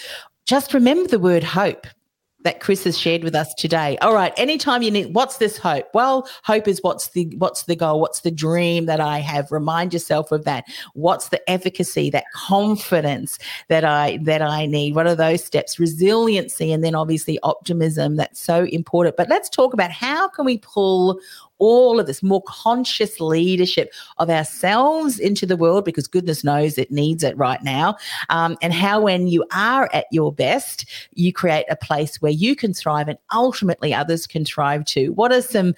Just 0.47 0.73
remember 0.73 1.08
the 1.08 1.19
word 1.19 1.43
hope 1.43 1.86
that 2.43 2.60
Chris 2.60 2.84
has 2.84 2.97
shared 2.97 3.23
with 3.23 3.36
us 3.36 3.53
today. 3.56 3.97
All 4.01 4.13
right, 4.13 4.34
anytime 4.38 4.82
you 4.82 4.91
need 4.91 5.13
what's 5.13 5.38
this 5.38 5.58
hope? 5.58 5.88
Well, 5.93 6.27
hope 6.43 6.67
is 6.67 6.79
what's 6.82 7.10
the 7.10 7.25
what's 7.38 7.63
the 7.63 7.75
goal? 7.75 7.99
What's 7.99 8.21
the 8.21 8.32
dream 8.32 8.86
that 8.86 8.99
I 8.99 9.19
have? 9.19 9.51
Remind 9.51 9.93
yourself 9.93 10.32
of 10.32 10.45
that. 10.45 10.65
What's 10.93 11.29
the 11.29 11.47
efficacy, 11.49 12.10
that 12.12 12.25
confidence 12.34 13.39
that 13.69 13.84
I 13.84 14.19
that 14.23 14.41
I 14.41 14.65
need? 14.65 14.95
What 14.95 15.08
are 15.08 15.15
those 15.15 15.43
steps? 15.43 15.79
Resiliency 15.79 16.71
and 16.71 16.84
then 16.84 16.95
obviously 16.95 17.39
optimism 17.43 18.15
that's 18.17 18.39
so 18.39 18.65
important. 18.65 19.17
But 19.17 19.29
let's 19.29 19.49
talk 19.49 19.73
about 19.73 19.91
how 19.91 20.27
can 20.27 20.45
we 20.45 20.58
pull 20.58 21.19
all 21.63 21.99
of 21.99 22.08
this 22.08 22.21
more 22.21 22.43
conscious 22.47 23.19
leadership 23.19 23.91
of 24.17 24.30
ourselves 24.30 25.19
into 25.19 25.45
the 25.45 25.58
world 25.58 25.86
because 25.86 26.08
goodness 26.08 26.43
knows 26.43 26.78
it 26.78 26.91
needs 26.91 27.23
it 27.23 27.38
right 27.38 27.63
now. 27.63 27.95
Um, 28.30 28.58
and 28.62 28.73
how, 28.73 29.02
when 29.02 29.28
you 29.28 29.45
are 29.54 29.89
at 29.93 30.06
your 30.12 30.32
best, 30.34 30.86
you 31.13 31.32
create 31.32 31.65
a 31.69 31.76
place 31.76 32.21
where 32.21 32.32
you 32.32 32.56
can 32.56 32.73
thrive 32.73 33.08
and 33.08 33.17
ultimately 33.34 33.93
others 33.93 34.28
can 34.28 34.45
thrive 34.45 34.86
too. 34.86 35.13
What 35.13 35.32
are 35.32 35.41
some 35.41 35.73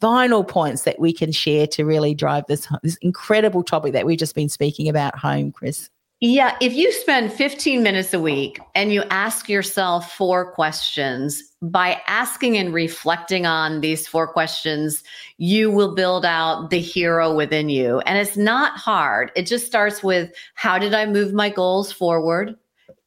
final 0.00 0.42
points 0.42 0.82
that 0.82 0.98
we 0.98 1.12
can 1.12 1.32
share 1.32 1.66
to 1.68 1.84
really 1.84 2.14
drive 2.14 2.44
this, 2.48 2.68
this 2.82 2.96
incredible 2.96 3.62
topic 3.62 3.92
that 3.92 4.04
we've 4.04 4.18
just 4.18 4.34
been 4.34 4.48
speaking 4.48 4.88
about 4.88 5.16
home, 5.16 5.52
Chris? 5.52 5.88
Yeah, 6.24 6.56
if 6.60 6.72
you 6.72 6.92
spend 6.92 7.32
15 7.32 7.82
minutes 7.82 8.14
a 8.14 8.20
week 8.20 8.60
and 8.76 8.92
you 8.92 9.02
ask 9.10 9.48
yourself 9.48 10.12
four 10.12 10.52
questions, 10.52 11.42
by 11.60 12.00
asking 12.06 12.56
and 12.56 12.72
reflecting 12.72 13.44
on 13.44 13.80
these 13.80 14.06
four 14.06 14.28
questions, 14.28 15.02
you 15.38 15.68
will 15.68 15.96
build 15.96 16.24
out 16.24 16.70
the 16.70 16.78
hero 16.78 17.34
within 17.34 17.68
you. 17.68 17.98
And 18.06 18.18
it's 18.18 18.36
not 18.36 18.78
hard. 18.78 19.32
It 19.34 19.48
just 19.48 19.66
starts 19.66 20.04
with 20.04 20.30
how 20.54 20.78
did 20.78 20.94
I 20.94 21.06
move 21.06 21.32
my 21.32 21.50
goals 21.50 21.90
forward? 21.90 22.54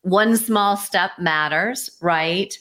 One 0.01 0.35
small 0.35 0.75
step 0.75 1.11
matters, 1.17 1.97
right? 2.01 2.53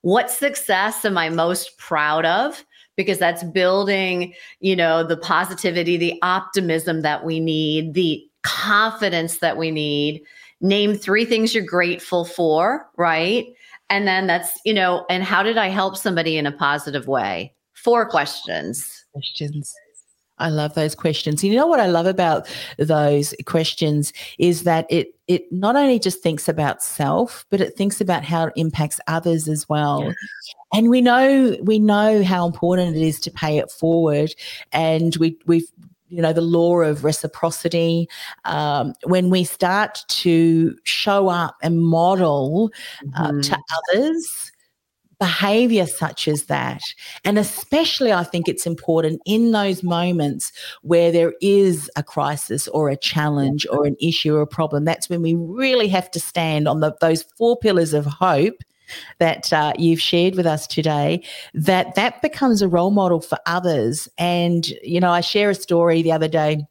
What 0.00 0.32
success 0.32 1.04
am 1.04 1.16
I 1.16 1.28
most 1.28 1.78
proud 1.78 2.24
of? 2.24 2.64
Because 2.96 3.20
that's 3.20 3.44
building, 3.44 4.34
you 4.58 4.74
know, 4.74 5.06
the 5.06 5.16
positivity, 5.16 5.96
the 5.96 6.18
optimism 6.22 7.02
that 7.02 7.24
we 7.24 7.38
need, 7.38 7.94
the 7.94 8.28
confidence 8.42 9.38
that 9.38 9.56
we 9.56 9.70
need. 9.70 10.22
Name 10.60 10.94
three 10.94 11.24
things 11.24 11.54
you're 11.54 11.64
grateful 11.64 12.24
for, 12.24 12.88
right? 12.96 13.46
And 13.90 14.06
then 14.06 14.26
that's, 14.26 14.58
you 14.64 14.72
know, 14.72 15.04
and 15.10 15.22
how 15.22 15.42
did 15.42 15.58
I 15.58 15.68
help 15.68 15.96
somebody 15.96 16.36
in 16.38 16.46
a 16.46 16.52
positive 16.52 17.06
way? 17.08 17.52
Four 17.74 18.08
questions. 18.08 19.04
Questions. 19.12 19.74
I 20.38 20.48
love 20.48 20.74
those 20.74 20.94
questions. 20.94 21.44
You 21.44 21.54
know 21.54 21.66
what 21.66 21.78
I 21.78 21.86
love 21.86 22.06
about 22.06 22.48
those 22.78 23.34
questions 23.46 24.12
is 24.38 24.64
that 24.64 24.86
it 24.90 25.14
it 25.28 25.50
not 25.52 25.76
only 25.76 25.98
just 25.98 26.22
thinks 26.22 26.48
about 26.48 26.82
self, 26.82 27.46
but 27.48 27.60
it 27.60 27.76
thinks 27.76 28.00
about 28.00 28.24
how 28.24 28.46
it 28.46 28.52
impacts 28.56 28.98
others 29.06 29.48
as 29.48 29.68
well. 29.68 30.04
Yeah. 30.04 30.12
And 30.74 30.88
we 30.88 31.00
know 31.00 31.56
we 31.62 31.78
know 31.78 32.24
how 32.24 32.46
important 32.46 32.96
it 32.96 33.02
is 33.02 33.20
to 33.20 33.30
pay 33.30 33.58
it 33.58 33.70
forward. 33.70 34.34
And 34.72 35.14
we 35.16 35.38
we've 35.46 35.70
you 36.12 36.20
know 36.20 36.32
the 36.32 36.40
law 36.40 36.80
of 36.80 37.04
reciprocity 37.04 38.08
um, 38.44 38.94
when 39.04 39.30
we 39.30 39.44
start 39.44 40.04
to 40.08 40.76
show 40.84 41.28
up 41.28 41.56
and 41.62 41.80
model 41.80 42.70
uh, 43.16 43.30
mm-hmm. 43.30 43.40
to 43.40 43.58
others 43.94 44.52
behavior 45.18 45.86
such 45.86 46.26
as 46.26 46.46
that 46.46 46.82
and 47.24 47.38
especially 47.38 48.12
i 48.12 48.24
think 48.24 48.48
it's 48.48 48.66
important 48.66 49.22
in 49.24 49.52
those 49.52 49.84
moments 49.84 50.50
where 50.82 51.12
there 51.12 51.32
is 51.40 51.88
a 51.94 52.02
crisis 52.02 52.66
or 52.68 52.88
a 52.88 52.96
challenge 52.96 53.64
or 53.70 53.86
an 53.86 53.96
issue 54.00 54.34
or 54.34 54.40
a 54.40 54.46
problem 54.46 54.84
that's 54.84 55.08
when 55.08 55.22
we 55.22 55.34
really 55.34 55.86
have 55.86 56.10
to 56.10 56.18
stand 56.18 56.66
on 56.66 56.80
the, 56.80 56.92
those 57.00 57.22
four 57.38 57.56
pillars 57.56 57.94
of 57.94 58.04
hope 58.04 58.56
that 59.18 59.52
uh, 59.52 59.72
you've 59.78 60.00
shared 60.00 60.34
with 60.34 60.46
us 60.46 60.66
today, 60.66 61.22
that 61.54 61.94
that 61.94 62.22
becomes 62.22 62.62
a 62.62 62.68
role 62.68 62.90
model 62.90 63.20
for 63.20 63.38
others. 63.46 64.08
And, 64.18 64.66
you 64.82 65.00
know, 65.00 65.10
I 65.10 65.20
share 65.20 65.50
a 65.50 65.54
story 65.54 66.02
the 66.02 66.12
other 66.12 66.28
day 66.28 66.66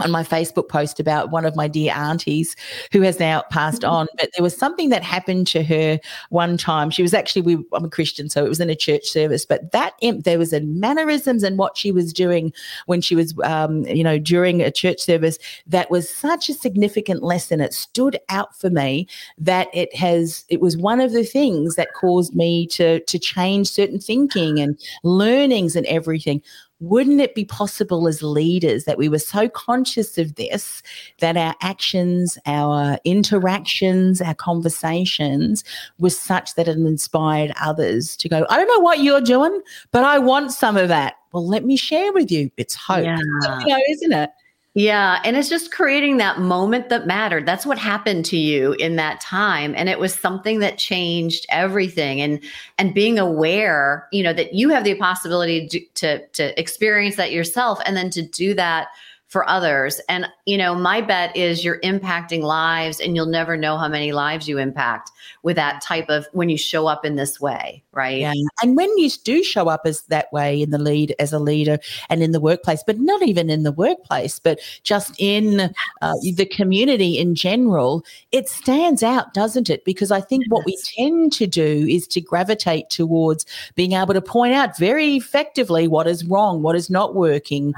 on 0.00 0.10
my 0.10 0.22
Facebook 0.22 0.68
post 0.68 0.98
about 1.00 1.30
one 1.30 1.44
of 1.44 1.56
my 1.56 1.68
dear 1.68 1.92
aunties 1.92 2.56
who 2.92 3.00
has 3.02 3.20
now 3.20 3.42
passed 3.50 3.82
mm-hmm. 3.82 3.94
on. 3.94 4.06
But 4.18 4.30
there 4.34 4.42
was 4.42 4.56
something 4.56 4.88
that 4.90 5.02
happened 5.02 5.46
to 5.48 5.62
her 5.62 6.00
one 6.30 6.56
time. 6.56 6.90
She 6.90 7.02
was 7.02 7.14
actually, 7.14 7.42
we, 7.42 7.64
I'm 7.72 7.84
a 7.84 7.90
Christian, 7.90 8.28
so 8.28 8.44
it 8.44 8.48
was 8.48 8.60
in 8.60 8.70
a 8.70 8.76
church 8.76 9.06
service. 9.06 9.44
But 9.46 9.72
that 9.72 9.94
imp 10.00 10.24
there 10.24 10.38
was 10.38 10.52
a 10.52 10.60
mannerisms 10.60 11.42
and 11.42 11.58
what 11.58 11.76
she 11.76 11.92
was 11.92 12.12
doing 12.12 12.52
when 12.86 13.00
she 13.00 13.14
was, 13.14 13.34
um, 13.44 13.84
you 13.84 14.04
know, 14.04 14.18
during 14.18 14.60
a 14.60 14.70
church 14.70 15.00
service 15.00 15.38
that 15.66 15.90
was 15.90 16.08
such 16.08 16.48
a 16.48 16.54
significant 16.54 17.22
lesson. 17.22 17.60
It 17.60 17.74
stood 17.74 18.18
out 18.28 18.56
for 18.56 18.70
me 18.70 19.08
that 19.38 19.68
it 19.72 19.94
has. 19.94 20.44
It 20.48 20.60
was 20.60 20.76
one 20.76 21.00
of 21.00 21.12
the 21.12 21.24
things 21.24 21.76
that 21.76 21.94
caused 21.94 22.34
me 22.34 22.66
to 22.68 23.00
to 23.00 23.18
change 23.18 23.68
certain 23.68 24.00
thinking 24.00 24.60
and 24.60 24.78
learnings 25.02 25.76
and 25.76 25.86
everything 25.86 26.42
wouldn't 26.88 27.20
it 27.20 27.34
be 27.34 27.44
possible 27.44 28.06
as 28.06 28.22
leaders 28.22 28.84
that 28.84 28.98
we 28.98 29.08
were 29.08 29.18
so 29.18 29.48
conscious 29.48 30.18
of 30.18 30.34
this 30.34 30.82
that 31.20 31.36
our 31.36 31.54
actions, 31.60 32.38
our 32.46 32.98
interactions, 33.04 34.20
our 34.20 34.34
conversations 34.34 35.64
were 35.98 36.10
such 36.10 36.54
that 36.54 36.68
it 36.68 36.76
inspired 36.76 37.52
others 37.60 38.16
to 38.16 38.28
go, 38.28 38.46
I 38.50 38.56
don't 38.56 38.68
know 38.68 38.80
what 38.80 39.00
you're 39.00 39.20
doing, 39.20 39.60
but 39.90 40.04
I 40.04 40.18
want 40.18 40.52
some 40.52 40.76
of 40.76 40.88
that. 40.88 41.14
Well, 41.32 41.46
let 41.46 41.64
me 41.64 41.76
share 41.76 42.12
with 42.12 42.30
you. 42.30 42.50
It's 42.56 42.74
hope, 42.74 43.04
yeah. 43.04 43.18
you 43.60 43.66
know, 43.66 43.80
isn't 43.90 44.12
it? 44.12 44.30
Yeah. 44.76 45.20
And 45.24 45.36
it's 45.36 45.48
just 45.48 45.70
creating 45.70 46.16
that 46.16 46.40
moment 46.40 46.88
that 46.88 47.06
mattered. 47.06 47.46
That's 47.46 47.64
what 47.64 47.78
happened 47.78 48.24
to 48.26 48.36
you 48.36 48.72
in 48.72 48.96
that 48.96 49.20
time. 49.20 49.72
And 49.76 49.88
it 49.88 50.00
was 50.00 50.12
something 50.12 50.58
that 50.58 50.78
changed 50.78 51.46
everything. 51.48 52.20
And 52.20 52.40
and 52.76 52.92
being 52.92 53.16
aware, 53.16 54.08
you 54.10 54.24
know, 54.24 54.32
that 54.32 54.52
you 54.52 54.70
have 54.70 54.82
the 54.82 54.96
possibility 54.96 55.68
to, 55.68 55.80
to, 55.94 56.26
to 56.26 56.60
experience 56.60 57.14
that 57.16 57.30
yourself 57.30 57.78
and 57.86 57.96
then 57.96 58.10
to 58.10 58.22
do 58.22 58.52
that 58.54 58.88
for 59.34 59.50
others. 59.50 60.00
And, 60.08 60.28
you 60.46 60.56
know, 60.56 60.76
my 60.76 61.00
bet 61.00 61.36
is 61.36 61.64
you're 61.64 61.80
impacting 61.80 62.42
lives 62.42 63.00
and 63.00 63.16
you'll 63.16 63.26
never 63.26 63.56
know 63.56 63.76
how 63.76 63.88
many 63.88 64.12
lives 64.12 64.48
you 64.48 64.58
impact 64.58 65.10
with 65.42 65.56
that 65.56 65.82
type 65.82 66.08
of 66.08 66.28
when 66.30 66.48
you 66.48 66.56
show 66.56 66.86
up 66.86 67.04
in 67.04 67.16
this 67.16 67.40
way, 67.40 67.82
right? 67.90 68.20
Yeah. 68.20 68.32
And 68.62 68.76
when 68.76 68.96
you 68.96 69.10
do 69.24 69.42
show 69.42 69.66
up 69.66 69.82
as 69.86 70.02
that 70.02 70.32
way 70.32 70.62
in 70.62 70.70
the 70.70 70.78
lead 70.78 71.16
as 71.18 71.32
a 71.32 71.40
leader 71.40 71.80
and 72.08 72.22
in 72.22 72.30
the 72.30 72.38
workplace, 72.38 72.84
but 72.86 73.00
not 73.00 73.24
even 73.24 73.50
in 73.50 73.64
the 73.64 73.72
workplace, 73.72 74.38
but 74.38 74.60
just 74.84 75.16
in 75.18 75.74
uh, 76.00 76.14
the 76.22 76.46
community 76.46 77.18
in 77.18 77.34
general, 77.34 78.04
it 78.30 78.48
stands 78.48 79.02
out, 79.02 79.34
doesn't 79.34 79.68
it? 79.68 79.84
Because 79.84 80.12
I 80.12 80.20
think 80.20 80.44
yes. 80.44 80.50
what 80.50 80.64
we 80.64 80.78
tend 80.96 81.32
to 81.32 81.48
do 81.48 81.88
is 81.90 82.06
to 82.06 82.20
gravitate 82.20 82.88
towards 82.88 83.46
being 83.74 83.94
able 83.94 84.14
to 84.14 84.22
point 84.22 84.54
out 84.54 84.78
very 84.78 85.16
effectively 85.16 85.88
what 85.88 86.06
is 86.06 86.24
wrong, 86.24 86.62
what 86.62 86.76
is 86.76 86.88
not 86.88 87.16
working 87.16 87.74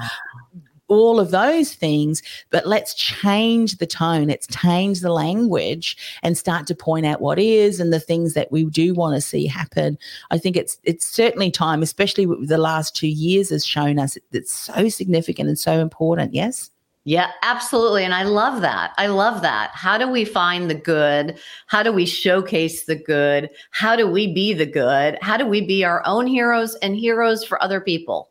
all 0.88 1.18
of 1.18 1.30
those 1.30 1.74
things, 1.74 2.22
but 2.50 2.66
let's 2.66 2.94
change 2.94 3.78
the 3.78 3.86
tone. 3.86 4.28
Let's 4.28 4.46
change 4.46 5.00
the 5.00 5.12
language 5.12 5.96
and 6.22 6.36
start 6.36 6.66
to 6.68 6.74
point 6.74 7.06
out 7.06 7.20
what 7.20 7.38
is 7.38 7.80
and 7.80 7.92
the 7.92 8.00
things 8.00 8.34
that 8.34 8.52
we 8.52 8.64
do 8.64 8.94
want 8.94 9.14
to 9.14 9.20
see 9.20 9.46
happen. 9.46 9.98
I 10.30 10.38
think 10.38 10.56
it's 10.56 10.78
it's 10.84 11.06
certainly 11.06 11.50
time, 11.50 11.82
especially 11.82 12.26
the 12.26 12.58
last 12.58 12.94
two 12.94 13.08
years 13.08 13.50
has 13.50 13.64
shown 13.64 13.98
us 13.98 14.16
it's 14.32 14.52
so 14.52 14.88
significant 14.88 15.48
and 15.48 15.58
so 15.58 15.80
important. 15.80 16.34
Yes. 16.34 16.70
Yeah, 17.08 17.30
absolutely. 17.42 18.02
And 18.02 18.12
I 18.12 18.24
love 18.24 18.62
that. 18.62 18.92
I 18.98 19.06
love 19.06 19.40
that. 19.42 19.70
How 19.74 19.96
do 19.96 20.10
we 20.10 20.24
find 20.24 20.68
the 20.68 20.74
good? 20.74 21.38
How 21.68 21.84
do 21.84 21.92
we 21.92 22.04
showcase 22.04 22.82
the 22.82 22.96
good? 22.96 23.48
How 23.70 23.94
do 23.94 24.10
we 24.10 24.34
be 24.34 24.52
the 24.52 24.66
good? 24.66 25.16
How 25.22 25.36
do 25.36 25.46
we 25.46 25.64
be 25.64 25.84
our 25.84 26.04
own 26.04 26.26
heroes 26.26 26.74
and 26.82 26.96
heroes 26.96 27.44
for 27.44 27.62
other 27.62 27.80
people? 27.80 28.30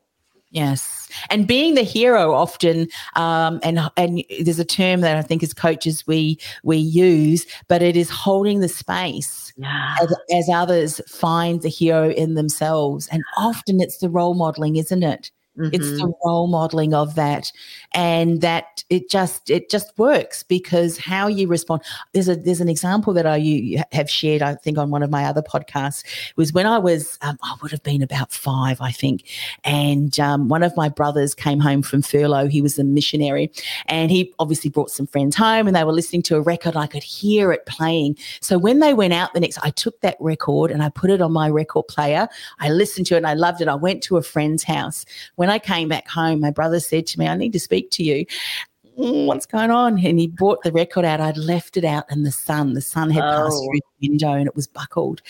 Yes, 0.56 1.10
and 1.30 1.46
being 1.46 1.76
the 1.76 1.84
hero 1.84 2.34
often, 2.34 2.88
um, 3.18 3.60
and 3.62 3.78
and 3.98 4.24
there's 4.40 4.58
a 4.58 4.64
term 4.64 5.02
that 5.02 5.18
I 5.18 5.22
think 5.22 5.44
as 5.44 5.54
coaches 5.54 6.08
we 6.08 6.40
we 6.64 6.78
use, 6.78 7.46
but 7.68 7.82
it 7.82 7.98
is 7.98 8.10
holding 8.10 8.62
the 8.62 8.70
space 8.70 9.52
yes. 9.58 10.02
as, 10.02 10.16
as 10.32 10.50
others 10.50 11.02
find 11.10 11.62
the 11.62 11.68
hero 11.68 12.10
in 12.10 12.36
themselves, 12.36 13.10
and 13.12 13.22
often 13.38 13.82
it's 13.82 13.98
the 13.98 14.10
role 14.10 14.34
modeling, 14.34 14.78
isn't 14.78 15.04
it? 15.04 15.30
Mm-hmm. 15.58 15.74
It's 15.74 15.90
the 15.92 16.06
mm-hmm. 16.06 16.28
role 16.28 16.48
modeling 16.48 16.94
of 16.94 17.16
that, 17.16 17.52
and 17.94 18.42
that 18.42 18.84
it 18.90 19.10
just 19.10 19.50
it 19.50 19.70
just 19.70 19.98
works 19.98 20.44
because 20.44 20.98
how 20.98 21.28
you 21.28 21.48
respond. 21.48 21.82
There's 22.14 22.28
a 22.28 22.36
there's 22.36 22.62
an 22.62 22.70
example 22.70 23.14
that 23.14 23.26
I 23.26 23.38
you 23.38 23.82
have 23.92 24.10
shared, 24.10 24.42
I 24.42 24.56
think, 24.56 24.78
on 24.78 24.90
one 24.90 25.04
of 25.04 25.10
my 25.10 25.26
other 25.26 25.42
podcasts. 25.42 26.04
Was 26.36 26.54
when 26.54 26.68
I 26.68 26.78
was 26.78 27.18
um, 27.22 27.38
I 27.44 27.56
would 27.62 27.72
have 27.72 27.84
been 27.84 28.02
about 28.02 28.32
five, 28.32 28.82
I 28.82 28.92
think, 28.92 29.24
and 29.64 30.20
um, 30.20 30.50
one 30.50 30.64
of 30.64 30.76
my 30.76 30.90
brothers 30.90 31.34
came 31.34 31.60
home 31.60 31.82
from 31.82 32.02
furlough. 32.02 32.48
He 32.48 32.62
was 32.62 32.78
a 32.78 32.84
missionary, 32.84 33.52
and 33.88 34.12
he 34.12 34.34
obviously 34.40 34.70
brought 34.70 34.92
some 34.92 35.08
friends 35.08 35.36
home, 35.36 35.68
and 35.68 35.76
they 35.76 35.84
were 35.84 35.94
listening 35.94 36.22
to 36.24 36.36
a 36.36 36.42
record. 36.42 36.76
I 36.76 36.88
could 36.88 37.04
hear 37.04 37.52
it 37.52 37.66
playing. 37.66 38.18
So 38.42 38.58
when 38.58 38.80
they 38.80 38.94
went 38.94 39.14
out 39.14 39.34
the 39.34 39.40
next, 39.40 39.60
I 39.64 39.70
took 39.72 40.00
that 40.02 40.18
record 40.20 40.72
and 40.72 40.84
I 40.84 40.90
put 40.90 41.10
it 41.10 41.22
on 41.22 41.32
my 41.32 41.50
record 41.50 41.88
player. 41.88 42.28
I 42.60 42.70
listened 42.70 43.08
to 43.08 43.16
it 43.16 43.18
and 43.18 43.28
I 43.28 43.34
loved 43.34 43.62
it. 43.62 43.68
I 43.68 43.76
went 43.76 44.04
to 44.04 44.18
a 44.18 44.22
friend's 44.22 44.64
house. 44.64 45.06
When 45.36 45.45
when 45.46 45.52
I 45.54 45.60
came 45.60 45.88
back 45.88 46.08
home, 46.08 46.40
my 46.40 46.50
brother 46.50 46.80
said 46.80 47.06
to 47.06 47.20
me, 47.20 47.28
I 47.28 47.36
need 47.38 47.54
to 47.54 47.60
speak 47.60 47.92
to 47.92 48.04
you. 48.04 48.26
"Mm, 48.98 49.28
what's 49.28 49.46
going 49.46 49.70
on? 49.70 50.04
And 50.04 50.18
he 50.20 50.26
brought 50.28 50.64
the 50.64 50.72
record 50.72 51.06
out. 51.06 51.22
I'd 51.22 51.38
left 51.38 51.78
it 51.78 51.86
out 51.86 52.06
in 52.10 52.24
the 52.24 52.32
sun. 52.32 52.74
The 52.74 52.82
sun 52.82 53.12
had 53.12 53.22
passed 53.22 53.54
Oh. 53.54 53.66
through 53.68 53.80
the 53.95 53.95
window 54.10 54.34
and 54.34 54.48
it 54.48 54.56
was 54.56 54.68
buckled. 54.68 55.22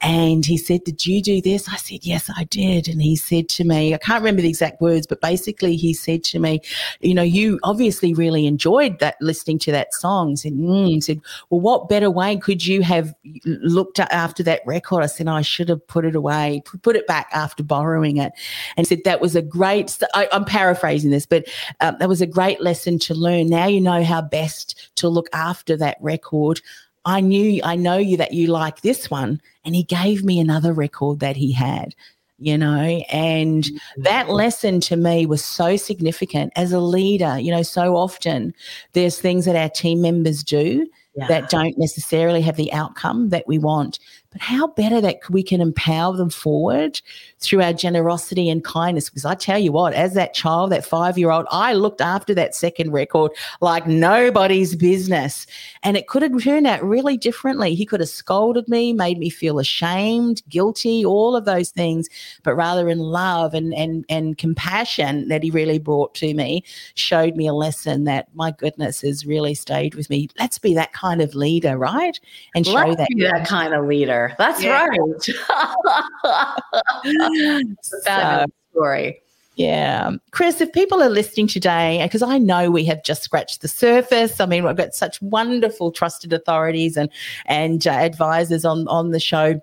And 0.00 0.44
he 0.44 0.56
said, 0.56 0.84
Did 0.84 1.06
you 1.06 1.22
do 1.22 1.40
this? 1.40 1.68
I 1.68 1.76
said, 1.76 2.00
Yes, 2.02 2.30
I 2.34 2.44
did. 2.44 2.88
And 2.88 3.02
he 3.02 3.16
said 3.16 3.48
to 3.50 3.64
me, 3.64 3.94
I 3.94 3.98
can't 3.98 4.22
remember 4.22 4.42
the 4.42 4.48
exact 4.48 4.80
words, 4.80 5.06
but 5.06 5.20
basically 5.20 5.76
he 5.76 5.92
said 5.92 6.24
to 6.24 6.38
me, 6.38 6.60
You 7.00 7.14
know, 7.14 7.22
you 7.22 7.58
obviously 7.62 8.14
really 8.14 8.46
enjoyed 8.46 8.98
that 9.00 9.16
listening 9.20 9.58
to 9.60 9.72
that 9.72 9.94
song. 9.94 10.30
He 10.30 10.36
said, 10.36 10.52
mm. 10.52 11.02
Said, 11.02 11.20
Well, 11.50 11.60
what 11.60 11.88
better 11.88 12.10
way 12.10 12.36
could 12.36 12.64
you 12.66 12.82
have 12.82 13.14
looked 13.44 14.00
after 14.00 14.42
that 14.42 14.62
record? 14.66 15.02
I 15.02 15.06
said, 15.06 15.28
I 15.28 15.42
should 15.42 15.68
have 15.68 15.86
put 15.86 16.04
it 16.04 16.14
away, 16.14 16.62
put 16.82 16.96
it 16.96 17.06
back 17.06 17.28
after 17.32 17.62
borrowing 17.62 18.18
it. 18.18 18.32
And 18.76 18.86
he 18.86 18.94
said, 18.94 19.04
That 19.04 19.20
was 19.20 19.36
a 19.36 19.42
great, 19.42 19.98
I, 20.14 20.28
I'm 20.32 20.44
paraphrasing 20.44 21.10
this, 21.10 21.26
but 21.26 21.46
um, 21.80 21.96
that 21.98 22.08
was 22.08 22.20
a 22.20 22.26
great 22.26 22.60
lesson 22.60 22.98
to 23.00 23.14
learn. 23.14 23.48
Now 23.48 23.66
you 23.66 23.80
know 23.80 24.04
how 24.04 24.22
best 24.22 24.90
to 24.96 25.08
look 25.08 25.28
after 25.32 25.76
that 25.76 25.96
record. 26.00 26.60
I 27.04 27.20
knew, 27.20 27.60
I 27.64 27.76
know 27.76 27.98
you 27.98 28.16
that 28.16 28.32
you 28.32 28.46
like 28.48 28.80
this 28.80 29.10
one. 29.10 29.40
And 29.64 29.74
he 29.74 29.84
gave 29.84 30.24
me 30.24 30.40
another 30.40 30.72
record 30.72 31.20
that 31.20 31.36
he 31.36 31.52
had, 31.52 31.94
you 32.38 32.58
know, 32.58 33.02
and 33.12 33.64
mm-hmm. 33.64 34.02
that 34.02 34.28
lesson 34.28 34.80
to 34.80 34.96
me 34.96 35.26
was 35.26 35.44
so 35.44 35.76
significant 35.76 36.52
as 36.56 36.72
a 36.72 36.80
leader. 36.80 37.38
You 37.38 37.52
know, 37.52 37.62
so 37.62 37.96
often 37.96 38.54
there's 38.92 39.20
things 39.20 39.44
that 39.44 39.56
our 39.56 39.68
team 39.68 40.02
members 40.02 40.42
do 40.42 40.86
Yeah. 41.14 41.28
that 41.28 41.50
don't 41.50 41.78
necessarily 41.78 42.40
have 42.40 42.56
the 42.56 42.72
outcome 42.72 43.28
that 43.28 43.46
we 43.46 43.58
want. 43.58 43.98
But 44.32 44.40
how 44.40 44.68
better 44.68 45.00
that 45.00 45.20
we 45.30 45.42
can 45.42 45.60
empower 45.60 46.16
them 46.16 46.30
forward 46.30 47.00
through 47.38 47.62
our 47.62 47.72
generosity 47.72 48.48
and 48.48 48.64
kindness. 48.64 49.10
Because 49.10 49.24
I 49.24 49.34
tell 49.34 49.58
you 49.58 49.72
what, 49.72 49.92
as 49.92 50.14
that 50.14 50.32
child, 50.32 50.72
that 50.72 50.84
five 50.84 51.18
year 51.18 51.30
old, 51.30 51.46
I 51.50 51.74
looked 51.74 52.00
after 52.00 52.34
that 52.34 52.54
second 52.54 52.92
record 52.92 53.32
like 53.60 53.86
nobody's 53.86 54.74
business. 54.74 55.46
And 55.82 55.96
it 55.96 56.06
could 56.06 56.22
have 56.22 56.42
turned 56.42 56.66
out 56.66 56.82
really 56.82 57.16
differently. 57.16 57.74
He 57.74 57.84
could 57.84 58.00
have 58.00 58.08
scolded 58.08 58.68
me, 58.68 58.92
made 58.92 59.18
me 59.18 59.28
feel 59.28 59.58
ashamed, 59.58 60.42
guilty, 60.48 61.04
all 61.04 61.36
of 61.36 61.44
those 61.44 61.70
things. 61.70 62.08
But 62.42 62.54
rather 62.54 62.88
in 62.88 62.98
love 62.98 63.54
and 63.54 63.74
and 63.74 64.04
and 64.08 64.38
compassion 64.38 65.28
that 65.28 65.42
he 65.42 65.50
really 65.50 65.78
brought 65.78 66.14
to 66.14 66.32
me, 66.32 66.64
showed 66.94 67.36
me 67.36 67.46
a 67.46 67.54
lesson 67.54 68.04
that 68.04 68.28
my 68.34 68.52
goodness 68.52 69.02
has 69.02 69.26
really 69.26 69.54
stayed 69.54 69.94
with 69.94 70.08
me. 70.08 70.28
Let's 70.38 70.58
be 70.58 70.74
that 70.74 70.92
kind 70.92 71.20
of 71.20 71.34
leader, 71.34 71.76
right? 71.76 72.18
And 72.54 72.66
show 72.66 72.72
Let's 72.72 72.96
that. 72.96 73.08
be 73.08 73.22
that 73.22 73.46
kind 73.46 73.74
of 73.74 73.86
leader. 73.86 74.21
That's 74.38 74.62
Yeah. 74.62 74.86
right. 74.86 75.28
A 77.04 77.64
fabulous 78.04 78.50
story. 78.72 79.22
Yeah. 79.56 80.12
Chris, 80.30 80.60
if 80.60 80.72
people 80.72 81.02
are 81.02 81.10
listening 81.10 81.46
today, 81.46 82.00
because 82.02 82.22
I 82.22 82.38
know 82.38 82.70
we 82.70 82.84
have 82.86 83.04
just 83.04 83.22
scratched 83.22 83.60
the 83.60 83.68
surface. 83.68 84.40
I 84.40 84.46
mean, 84.46 84.64
we've 84.64 84.76
got 84.76 84.94
such 84.94 85.20
wonderful 85.20 85.92
trusted 85.92 86.32
authorities 86.32 86.96
and 86.96 87.10
and 87.46 87.86
uh, 87.86 87.90
advisors 87.90 88.64
on 88.64 88.88
on 88.88 89.10
the 89.10 89.20
show. 89.20 89.60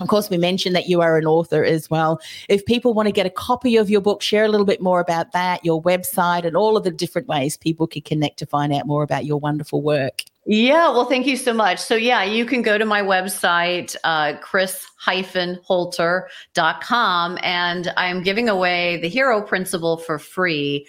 Of 0.00 0.06
course, 0.06 0.30
we 0.30 0.38
mentioned 0.38 0.76
that 0.76 0.88
you 0.88 1.00
are 1.00 1.18
an 1.18 1.26
author 1.26 1.64
as 1.64 1.90
well. 1.90 2.20
If 2.48 2.64
people 2.66 2.94
want 2.94 3.08
to 3.08 3.12
get 3.12 3.26
a 3.26 3.30
copy 3.30 3.76
of 3.76 3.90
your 3.90 4.00
book, 4.00 4.22
share 4.22 4.44
a 4.44 4.48
little 4.48 4.64
bit 4.64 4.80
more 4.80 5.00
about 5.00 5.32
that, 5.32 5.64
your 5.64 5.82
website, 5.82 6.44
and 6.44 6.56
all 6.56 6.76
of 6.76 6.84
the 6.84 6.92
different 6.92 7.26
ways 7.26 7.56
people 7.56 7.86
can 7.88 8.02
connect 8.02 8.38
to 8.38 8.46
find 8.46 8.72
out 8.72 8.86
more 8.86 9.02
about 9.02 9.24
your 9.24 9.38
wonderful 9.40 9.82
work. 9.82 10.22
Yeah, 10.50 10.88
well, 10.88 11.04
thank 11.04 11.26
you 11.26 11.36
so 11.36 11.52
much. 11.52 11.78
So, 11.78 11.94
yeah, 11.94 12.24
you 12.24 12.46
can 12.46 12.62
go 12.62 12.78
to 12.78 12.86
my 12.86 13.02
website, 13.02 13.94
uh, 14.02 14.32
chris-holter.com, 14.40 17.38
and 17.42 17.92
I'm 17.98 18.22
giving 18.22 18.48
away 18.48 18.98
the 19.02 19.10
hero 19.10 19.42
principle 19.42 19.98
for 19.98 20.18
free. 20.18 20.86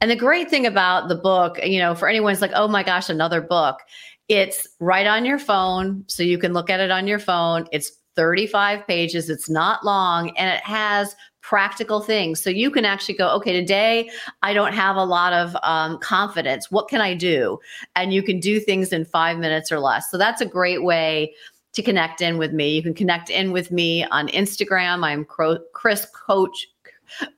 And 0.00 0.10
the 0.10 0.16
great 0.16 0.48
thing 0.48 0.64
about 0.64 1.08
the 1.08 1.14
book, 1.14 1.60
you 1.62 1.78
know, 1.78 1.94
for 1.94 2.08
anyone 2.08 2.32
who's 2.32 2.40
like, 2.40 2.52
oh 2.54 2.68
my 2.68 2.82
gosh, 2.82 3.10
another 3.10 3.42
book, 3.42 3.80
it's 4.28 4.66
right 4.80 5.06
on 5.06 5.26
your 5.26 5.38
phone. 5.38 6.04
So 6.06 6.22
you 6.22 6.38
can 6.38 6.54
look 6.54 6.70
at 6.70 6.80
it 6.80 6.90
on 6.90 7.06
your 7.06 7.18
phone. 7.18 7.66
It's 7.70 7.92
35 8.16 8.86
pages, 8.86 9.28
it's 9.28 9.50
not 9.50 9.84
long, 9.84 10.34
and 10.38 10.48
it 10.48 10.64
has 10.64 11.14
practical 11.42 12.00
things. 12.00 12.40
So 12.40 12.48
you 12.48 12.70
can 12.70 12.84
actually 12.84 13.16
go, 13.16 13.28
okay, 13.36 13.52
today 13.52 14.08
I 14.42 14.54
don't 14.54 14.72
have 14.72 14.96
a 14.96 15.04
lot 15.04 15.32
of 15.32 15.56
um, 15.62 15.98
confidence. 15.98 16.70
What 16.70 16.88
can 16.88 17.00
I 17.00 17.14
do? 17.14 17.58
And 17.94 18.14
you 18.14 18.22
can 18.22 18.40
do 18.40 18.58
things 18.58 18.92
in 18.92 19.04
five 19.04 19.38
minutes 19.38 19.70
or 19.70 19.80
less. 19.80 20.10
So 20.10 20.16
that's 20.16 20.40
a 20.40 20.46
great 20.46 20.82
way 20.82 21.34
to 21.72 21.82
connect 21.82 22.20
in 22.20 22.38
with 22.38 22.52
me. 22.52 22.74
You 22.74 22.82
can 22.82 22.94
connect 22.94 23.28
in 23.28 23.52
with 23.52 23.70
me 23.70 24.04
on 24.04 24.28
Instagram. 24.28 25.04
I'm 25.04 25.24
Chris 25.24 26.06
Coach. 26.14 26.68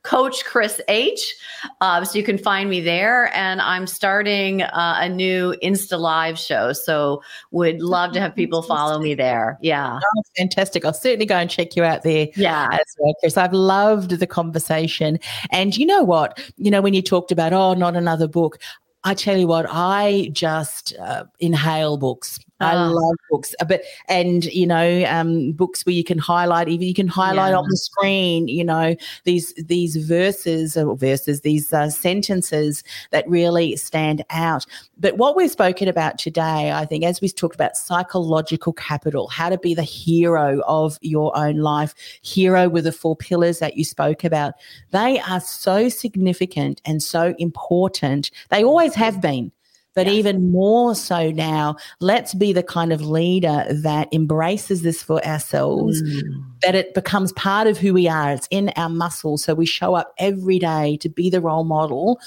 Coach 0.03 0.45
Chris 0.45 0.81
H. 0.89 1.35
Uh, 1.81 2.05
so 2.05 2.19
you 2.19 2.25
can 2.25 2.39
find 2.39 2.69
me 2.69 2.81
there. 2.81 3.35
And 3.35 3.61
I'm 3.61 3.87
starting 3.87 4.63
uh, 4.63 4.97
a 4.99 5.09
new 5.09 5.55
Insta 5.63 5.99
Live 5.99 6.39
show. 6.39 6.73
So 6.73 7.23
would 7.51 7.81
love 7.81 8.13
to 8.13 8.21
have 8.21 8.35
people 8.37 8.63
follow 8.63 8.99
me 8.99 9.15
there. 9.15 9.59
Yeah. 9.63 9.99
Oh, 10.03 10.23
fantastic. 10.37 10.85
I'll 10.85 10.93
certainly 10.93 11.27
go 11.27 11.37
and 11.37 11.51
check 11.51 11.77
you 11.77 11.85
out 11.85 12.03
there. 12.03 12.29
Yeah. 12.37 12.69
as 12.73 12.97
well, 12.99 13.15
Chris. 13.21 13.37
I've 13.37 13.53
loved 13.53 14.11
the 14.11 14.27
conversation. 14.27 15.19
And 15.51 15.77
you 15.77 15.87
know 15.87 16.03
what? 16.03 16.41
You 16.57 16.71
know, 16.71 16.83
when 16.83 16.95
you 16.95 17.03
talked 17.03 17.33
about, 17.33 17.53
oh, 17.53 17.75
not 17.75 17.97
another 17.97 18.29
book, 18.29 18.59
I 19.05 19.15
tell 19.15 19.37
you 19.37 19.47
what, 19.47 19.67
I 19.69 20.31
just 20.33 20.95
uh, 20.99 21.25
inhale 21.39 21.99
books. 21.99 22.41
I 22.65 22.75
Ah. 22.75 22.89
love 22.91 23.15
books, 23.31 23.55
Uh, 23.61 23.65
but 23.67 23.83
and 24.09 24.45
you 24.47 24.67
know, 24.67 25.05
um, 25.09 25.53
books 25.53 25.85
where 25.87 25.95
you 25.95 26.05
can 26.05 26.19
highlight, 26.19 26.69
even 26.69 26.87
you 26.89 26.95
can 26.95 27.09
highlight 27.09 27.53
Yeah. 27.53 27.59
on 27.59 27.67
the 27.69 27.77
screen. 27.77 28.49
You 28.49 28.65
know, 28.65 28.97
these 29.25 29.53
these 29.67 29.97
verses 29.97 30.77
or 30.77 30.97
verses, 30.97 31.41
these 31.43 31.73
uh, 31.73 31.91
sentences 31.91 32.83
that 33.11 33.29
really 33.29 33.77
stand 33.77 34.25
out. 34.31 34.65
But 34.99 35.17
what 35.19 35.37
we've 35.37 35.51
spoken 35.51 35.89
about 35.89 36.19
today, 36.19 36.73
I 36.73 36.85
think, 36.87 37.05
as 37.05 37.21
we 37.21 37.29
talked 37.29 37.55
about 37.55 37.77
psychological 37.77 38.73
capital, 38.73 39.29
how 39.29 39.49
to 39.51 39.59
be 39.59 39.75
the 39.75 39.83
hero 39.83 40.61
of 40.67 40.99
your 41.03 41.37
own 41.37 41.57
life, 41.57 41.95
hero 42.23 42.69
with 42.69 42.85
the 42.85 42.93
four 42.93 43.17
pillars 43.17 43.59
that 43.59 43.77
you 43.77 43.85
spoke 43.85 44.25
about, 44.25 44.55
they 44.93 45.21
are 45.21 45.41
so 45.41 45.89
significant 45.89 46.81
and 46.85 47.03
so 47.03 47.35
important. 47.39 48.31
They 48.51 48.65
always 48.65 48.95
have 48.95 49.21
been. 49.21 49.53
But 49.95 50.07
Yes. 50.07 50.15
even 50.15 50.51
more 50.51 50.95
so 50.95 51.31
now, 51.31 51.77
let's 52.01 52.35
be 52.35 52.53
the 52.53 52.63
kind 52.63 52.93
of 52.93 53.01
leader 53.01 53.65
that 53.71 54.09
embraces 54.13 54.83
this 54.83 55.03
for 55.03 55.25
ourselves, 55.25 56.03
mm. 56.03 56.45
that 56.63 56.75
it 56.75 56.95
becomes 56.95 57.33
part 57.33 57.67
of 57.67 57.79
who 57.79 57.95
we 57.95 58.09
are. 58.09 58.33
It's 58.33 58.49
in 58.51 58.71
our 58.77 58.89
muscles. 58.89 59.45
So 59.45 59.55
we 59.55 59.67
show 59.67 59.95
up 59.95 60.13
every 60.19 60.59
day 60.59 60.97
to 60.99 61.09
be 61.09 61.31
the 61.31 61.41
role 61.41 61.65
model 61.65 62.21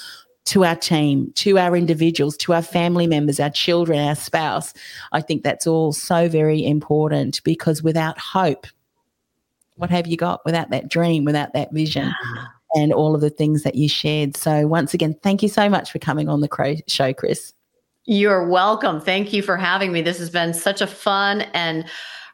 to 0.46 0.64
our 0.64 0.76
team, 0.76 1.30
to 1.34 1.58
our 1.58 1.76
individuals, 1.76 2.34
to 2.38 2.54
our 2.54 2.62
family 2.62 3.06
members, 3.06 3.38
our 3.38 3.50
children, 3.50 3.98
our 3.98 4.16
spouse. 4.16 4.72
I 5.12 5.20
think 5.20 5.42
that's 5.42 5.66
all 5.66 5.92
so 5.92 6.26
very 6.28 6.64
important 6.64 7.42
because 7.44 7.82
without 7.82 8.18
hope, 8.18 8.66
what 9.76 9.90
have 9.90 10.06
you 10.06 10.16
got 10.16 10.40
without 10.46 10.70
that 10.70 10.88
dream, 10.88 11.24
without 11.24 11.52
that 11.52 11.72
vision? 11.72 12.14
And 12.74 12.92
all 12.92 13.14
of 13.14 13.20
the 13.20 13.30
things 13.30 13.62
that 13.62 13.76
you 13.76 13.88
shared. 13.88 14.36
So, 14.36 14.66
once 14.66 14.92
again, 14.92 15.16
thank 15.22 15.42
you 15.42 15.48
so 15.48 15.70
much 15.70 15.90
for 15.90 15.98
coming 15.98 16.28
on 16.28 16.40
the 16.42 16.82
show, 16.86 17.14
Chris. 17.14 17.54
You're 18.10 18.48
welcome. 18.48 19.02
Thank 19.02 19.34
you 19.34 19.42
for 19.42 19.58
having 19.58 19.92
me. 19.92 20.00
This 20.00 20.18
has 20.18 20.30
been 20.30 20.54
such 20.54 20.80
a 20.80 20.86
fun 20.86 21.42
and 21.52 21.84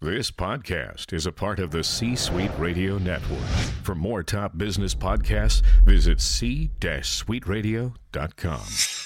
This 0.03 0.31
podcast 0.31 1.13
is 1.13 1.25
a 1.25 1.31
part 1.31 1.59
of 1.59 1.71
the 1.71 1.83
C 1.83 2.17
Suite 2.17 2.51
Radio 2.59 2.97
Network. 2.97 3.39
For 3.83 3.95
more 3.95 4.21
top 4.21 4.57
business 4.57 4.93
podcasts, 4.93 5.61
visit 5.85 6.19
c-suiteradio.com. 6.19 9.02